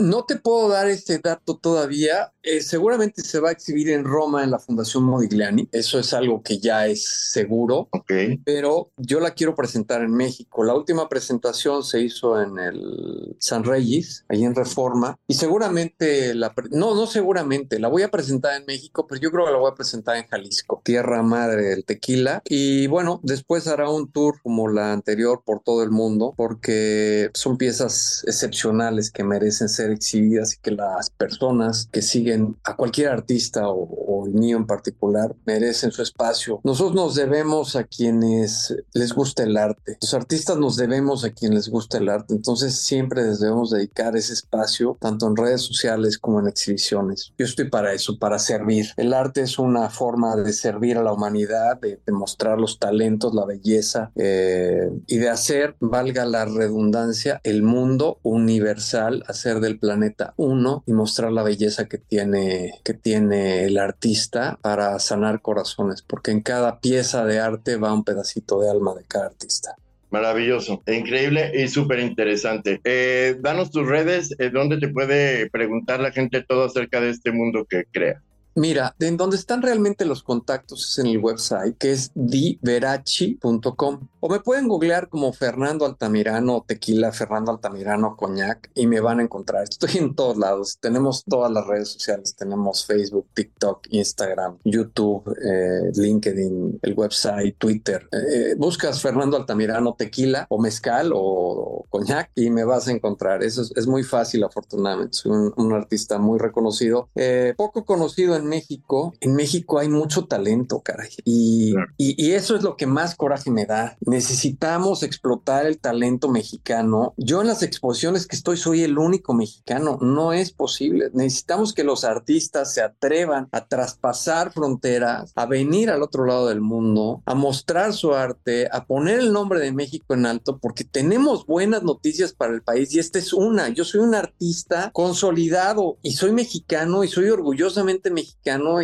No 0.01 0.25
te 0.25 0.37
puedo 0.37 0.71
dar 0.71 0.89
este 0.89 1.19
dato 1.19 1.59
todavía. 1.59 2.33
Eh, 2.43 2.63
seguramente 2.63 3.21
se 3.21 3.39
va 3.39 3.51
a 3.51 3.53
exhibir 3.53 3.91
en 3.91 4.05
Roma 4.05 4.43
en 4.43 4.51
la 4.51 4.59
Fundación 4.59 5.05
Modigliani. 5.05 5.69
Eso 5.73 5.99
es 5.99 6.15
algo 6.15 6.43
que 6.43 6.59
ya 6.59 6.87
es 6.87 7.07
seguro. 7.33 7.89
Ok. 7.93 8.11
Pero 8.47 8.93
yo 8.97 9.21
la 9.21 9.33
quiero 9.35 9.55
presentar 9.55 10.01
en 10.01 10.13
México. 10.13 10.65
La 10.65 10.75
última 10.75 11.07
presentación 11.11 11.85
se 11.85 12.01
hizo 12.01 12.41
en 12.41 12.59
el 12.59 13.37
San 13.41 13.63
Reyes, 13.63 14.25
ahí 14.31 14.43
en 14.43 14.55
Reforma. 14.55 15.19
Y 15.27 15.35
seguramente, 15.35 16.35
la 16.35 16.55
no, 16.71 16.95
no 16.95 17.07
seguramente, 17.07 17.79
la 17.79 17.89
voy 17.89 18.01
a 18.01 18.11
presentar 18.11 18.59
en 18.59 18.65
México, 18.65 19.07
pero 19.07 19.21
yo 19.21 19.31
creo 19.31 19.45
que 19.45 19.53
la 19.53 19.59
voy 19.59 19.71
a 19.71 19.75
presentar 19.75 20.17
en 20.17 20.27
Jalisco, 20.29 20.81
tierra 20.83 21.23
madre 21.23 21.63
del 21.65 21.85
tequila. 21.85 22.41
Y 22.47 22.87
bueno, 22.87 23.21
después 23.23 23.67
hará 23.67 23.91
un 23.91 24.11
tour 24.11 24.41
como 24.43 24.69
la 24.69 24.95
anterior 24.95 25.43
por 25.45 25.63
todo 25.63 25.83
el 25.83 25.91
mundo, 25.91 26.33
porque 26.39 27.31
son 27.35 27.59
piezas 27.59 28.25
excepcionales 28.27 29.11
que 29.11 29.25
merecen 29.25 29.69
ser 29.69 29.90
exhibidas 29.91 30.55
y 30.55 30.59
que 30.61 30.71
las 30.71 31.11
personas 31.11 31.89
que 31.93 32.03
siguen 32.03 32.57
a 32.65 32.77
cualquier 32.77 33.09
artista 33.09 33.69
o, 33.69 34.27
el 34.27 34.35
mío 34.35 34.59
en 34.59 34.67
particular 34.67 35.35
merecen 35.47 35.93
su 35.93 36.03
espacio. 36.03 36.61
Nosotros 36.63 36.95
nos 36.95 37.15
debemos 37.15 37.75
a 37.75 37.85
quienes 37.85 38.77
les 38.93 39.15
gusta 39.15 39.45
el 39.45 39.57
arte. 39.57 39.97
Los 40.01 40.13
artistas 40.13 40.59
nos 40.59 40.77
debemos 40.77 41.25
a 41.25 41.31
quienes 41.31 41.57
les 41.57 41.69
gusta 41.71 41.99
el 41.99 42.09
arte. 42.09 42.35
Entonces 42.35 42.75
siempre 42.75 43.25
les 43.25 43.41
debemos 43.41 43.71
dedicar 43.71 44.17
ese 44.17 44.35
espacio, 44.35 44.99
tanto 45.01 45.27
en 45.27 45.37
redes 45.37 45.63
sociales 45.63 46.19
como 46.19 46.41
en 46.41 46.49
exhibiciones. 46.49 47.33
Yo 47.39 47.47
estoy 47.47 47.71
para 47.71 47.93
eso, 47.93 48.19
para 48.19 48.39
servir. 48.39 48.89
El 48.97 49.15
arte 49.15 49.43
es 49.43 49.59
una 49.59 49.89
forma 49.91 50.37
de 50.37 50.53
servir 50.53 50.99
a 50.99 51.03
la 51.03 51.13
humanidad, 51.13 51.81
de, 51.81 51.99
mostrar 52.11 52.59
los 52.59 52.79
talentos, 52.79 53.35
la 53.35 53.47
belleza 53.47 54.11
eh, 54.17 54.91
y 55.07 55.19
de 55.19 55.31
hacer, 55.31 55.77
valga 55.81 56.25
la 56.27 56.45
redundancia, 56.45 57.41
el 57.45 57.63
mundo 57.63 58.19
universal, 58.23 59.25
hacer 59.27 59.61
del 59.61 59.79
planeta 59.81 60.35
uno 60.37 60.85
y 60.87 60.93
mostrar 60.93 61.33
la 61.33 61.43
belleza 61.43 61.89
que 61.89 61.99
tiene, 61.99 62.75
que 62.85 62.95
tiene 62.95 63.65
el 63.65 63.79
artista 63.79 64.59
para 64.63 64.99
sanar 64.99 65.43
corazones, 65.43 66.03
porque 66.03 66.31
en 66.31 66.43
cada 66.43 66.81
pieza 66.81 67.25
de 67.25 67.41
arte 67.41 67.77
va 67.77 67.93
un 67.93 68.05
pedacito 68.05 68.61
de 68.61 68.71
alma 68.71 68.95
de 68.95 69.05
cada 69.05 69.27
artista. 69.27 69.75
Maravilloso, 70.11 70.83
increíble 70.89 71.53
y 71.55 71.69
súper 71.69 72.01
interesante. 72.01 72.81
Eh, 72.83 73.37
danos 73.41 73.71
tus 73.71 73.87
redes, 73.87 74.35
eh, 74.39 74.51
donde 74.51 74.79
te 74.79 74.89
puede 74.89 75.49
preguntar 75.51 76.01
la 76.01 76.11
gente 76.11 76.43
todo 76.43 76.65
acerca 76.65 77.01
de 77.01 77.11
este 77.11 77.31
mundo 77.31 77.65
que 77.69 77.85
crea. 77.91 78.21
Mira, 78.61 78.95
en 78.99 79.17
donde 79.17 79.37
están 79.37 79.63
realmente 79.63 80.05
los 80.05 80.23
contactos 80.23 80.91
es 80.91 80.99
en 80.99 81.07
el 81.07 81.17
website, 81.17 81.79
que 81.79 81.93
es 81.93 82.13
diverachi.com. 82.15 84.09
O 84.21 84.29
me 84.29 84.41
pueden 84.41 84.69
googlear 84.69 85.09
como 85.09 85.33
Fernando 85.33 85.87
Altamirano 85.87 86.63
Tequila, 86.69 87.11
Fernando 87.11 87.53
Altamirano 87.53 88.17
Coñac 88.19 88.71
y 88.75 88.87
me 88.87 89.01
van 89.01 89.21
a 89.21 89.23
encontrar. 89.23 89.63
Estoy 89.71 89.97
en 89.97 90.15
todos 90.15 90.37
lados. 90.37 90.77
Tenemos 90.79 91.25
todas 91.25 91.51
las 91.51 91.67
redes 91.67 91.89
sociales. 91.89 92.37
Tenemos 92.37 92.85
Facebook, 92.85 93.29
TikTok, 93.33 93.87
Instagram, 93.93 94.59
YouTube, 94.65 95.35
eh, 95.43 95.91
LinkedIn, 95.95 96.81
el 96.83 96.93
website, 96.95 97.57
Twitter. 97.57 98.11
Eh, 98.13 98.57
buscas 98.59 99.01
Fernando 99.01 99.39
Altamirano 99.39 99.95
Tequila 99.95 100.45
o 100.51 100.61
Mezcal 100.61 101.13
o, 101.15 101.87
Coñac 101.89 102.31
y 102.35 102.51
me 102.51 102.65
vas 102.65 102.89
a 102.89 102.93
encontrar. 102.93 103.43
Eso 103.43 103.63
es, 103.75 103.87
muy 103.87 104.03
fácil, 104.03 104.45
afortunadamente. 104.45 105.17
Soy 105.17 105.51
un, 105.57 105.73
artista 105.73 106.19
muy 106.19 106.39
reconocido. 106.39 107.09
Eh, 107.15 107.55
poco 107.57 107.87
conocido 107.87 108.37
en 108.37 108.50
México. 108.51 109.15
En 109.21 109.35
México 109.35 109.79
hay 109.79 109.89
mucho 109.89 110.27
talento, 110.27 110.81
caray. 110.81 111.11
Y, 111.25 111.75
y 111.97 112.33
eso 112.33 112.57
es 112.57 112.63
lo 112.63 112.77
que 112.77 112.87
más 112.87 113.15
coraje 113.15 113.51
me 113.51 113.65
da 113.65 113.97
necesitamos 114.11 115.03
explotar 115.03 115.67
el 115.67 115.79
talento 115.79 116.29
mexicano. 116.29 117.15
Yo 117.17 117.41
en 117.41 117.47
las 117.47 117.63
exposiciones 117.63 118.27
que 118.27 118.37
estoy 118.37 118.57
soy 118.57 118.83
el 118.83 118.99
único 118.99 119.35
mexicano, 119.35 119.99
no 120.01 120.33
es 120.33 120.53
posible. 120.53 121.11
Necesitamos 121.13 121.73
que 121.73 121.85
los 121.85 122.05
artistas 122.05 122.75
se 122.75 122.83
atrevan 122.83 123.49
a 123.53 123.67
traspasar 123.67 124.53
fronteras, 124.53 125.33
a 125.37 125.47
venir 125.47 125.91
al 125.91 126.03
otro 126.03 126.27
lado 126.27 126.49
del 126.49 126.61
mundo, 126.61 127.23
a 127.25 127.35
mostrar 127.35 127.93
su 127.93 128.15
arte, 128.15 128.69
a 128.73 128.85
poner 128.85 129.21
el 129.21 129.33
nombre 129.33 129.61
de 129.61 129.73
México 129.73 130.15
en 130.15 130.27
alto, 130.27 130.59
porque 130.59 130.85
tenemos 130.85 131.47
buenas 131.47 131.83
noticias 131.83 132.33
para 132.33 132.53
el 132.53 132.63
país 132.63 132.93
y 132.95 132.99
esta 132.99 133.19
es 133.19 133.33
una. 133.33 133.69
Yo 133.69 133.85
soy 133.85 134.01
un 134.01 134.15
artista 134.15 134.91
consolidado 134.93 135.99
y 136.03 136.13
soy 136.13 136.33
mexicano 136.33 137.05
y 137.05 137.09
soy 137.09 137.29
orgullosamente 137.29 138.11
mexicano 138.11 138.30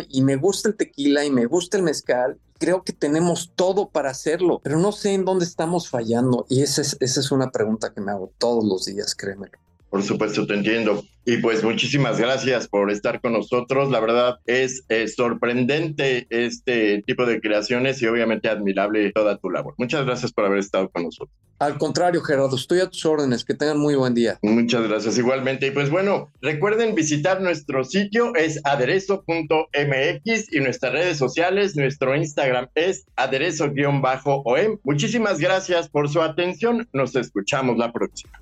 y 0.09 0.21
me 0.21 0.35
gusta 0.35 0.69
el 0.69 0.75
tequila 0.75 1.25
y 1.25 1.31
me 1.31 1.45
gusta 1.45 1.77
el 1.77 1.83
mezcal 1.83 2.39
creo 2.57 2.83
que 2.83 2.93
tenemos 2.93 3.51
todo 3.55 3.89
para 3.89 4.09
hacerlo, 4.09 4.59
pero 4.63 4.79
no 4.79 4.91
sé 4.91 5.13
en 5.13 5.25
dónde 5.25 5.45
estamos 5.45 5.89
fallando. 5.89 6.45
Y 6.49 6.61
esa 6.61 6.81
es, 6.81 6.97
esa 6.99 7.19
es 7.19 7.31
una 7.31 7.51
pregunta 7.51 7.93
que 7.93 8.01
me 8.01 8.11
hago 8.11 8.31
todos 8.37 8.65
los 8.65 8.85
días, 8.85 9.15
créemelo. 9.15 9.57
Por 9.89 10.03
supuesto, 10.03 10.45
te 10.45 10.53
entiendo. 10.53 11.03
Y 11.25 11.37
pues 11.37 11.63
muchísimas 11.63 12.19
gracias 12.19 12.67
por 12.67 12.91
estar 12.91 13.19
con 13.19 13.33
nosotros. 13.33 13.91
La 13.91 13.99
verdad 13.99 14.39
es, 14.45 14.85
sorprendente 15.15 16.25
este 16.29 17.03
tipo 17.05 17.25
de 17.25 17.41
creaciones 17.41 18.01
y 18.01 18.07
obviamente 18.07 18.49
admirable 18.49 19.11
toda 19.11 19.37
tu 19.37 19.49
labor. 19.49 19.73
Muchas 19.77 20.05
gracias 20.05 20.31
por 20.31 20.45
haber 20.45 20.59
estado 20.59 20.89
con 20.89 21.03
nosotros. 21.03 21.35
Al 21.59 21.77
contrario, 21.77 22.21
Gerardo, 22.21 22.55
estoy 22.55 22.79
a 22.79 22.89
tus 22.89 23.05
órdenes. 23.05 23.43
Que 23.43 23.55
tengan 23.55 23.79
muy 23.79 23.95
buen 23.95 24.13
día. 24.13 24.37
Muchas 24.41 24.87
gracias 24.87 25.17
igualmente. 25.17 25.67
Y 25.67 25.71
pues 25.71 25.89
bueno, 25.89 26.31
recuerden 26.41 26.95
visitar 26.95 27.41
nuestro 27.41 27.83
sitio, 27.83 28.35
es 28.35 28.61
aderezo.mx 28.63 30.53
y 30.53 30.59
nuestras 30.59 30.93
redes 30.93 31.17
sociales, 31.17 31.75
nuestro 31.75 32.15
Instagram 32.15 32.69
es 32.75 33.05
aderezo-om. 33.15 34.79
Muchísimas 34.83 35.39
gracias 35.39 35.89
por 35.89 36.09
su 36.09 36.21
atención. 36.21 36.87
Nos 36.93 37.15
escuchamos 37.15 37.77
la 37.77 37.91
próxima. 37.91 38.39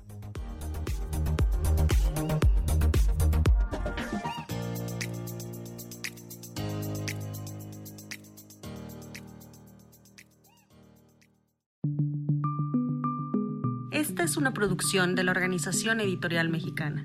Esta 14.08 14.22
es 14.22 14.36
una 14.36 14.52
producción 14.54 15.16
de 15.16 15.24
la 15.24 15.32
Organización 15.32 16.00
Editorial 16.00 16.48
Mexicana. 16.48 17.04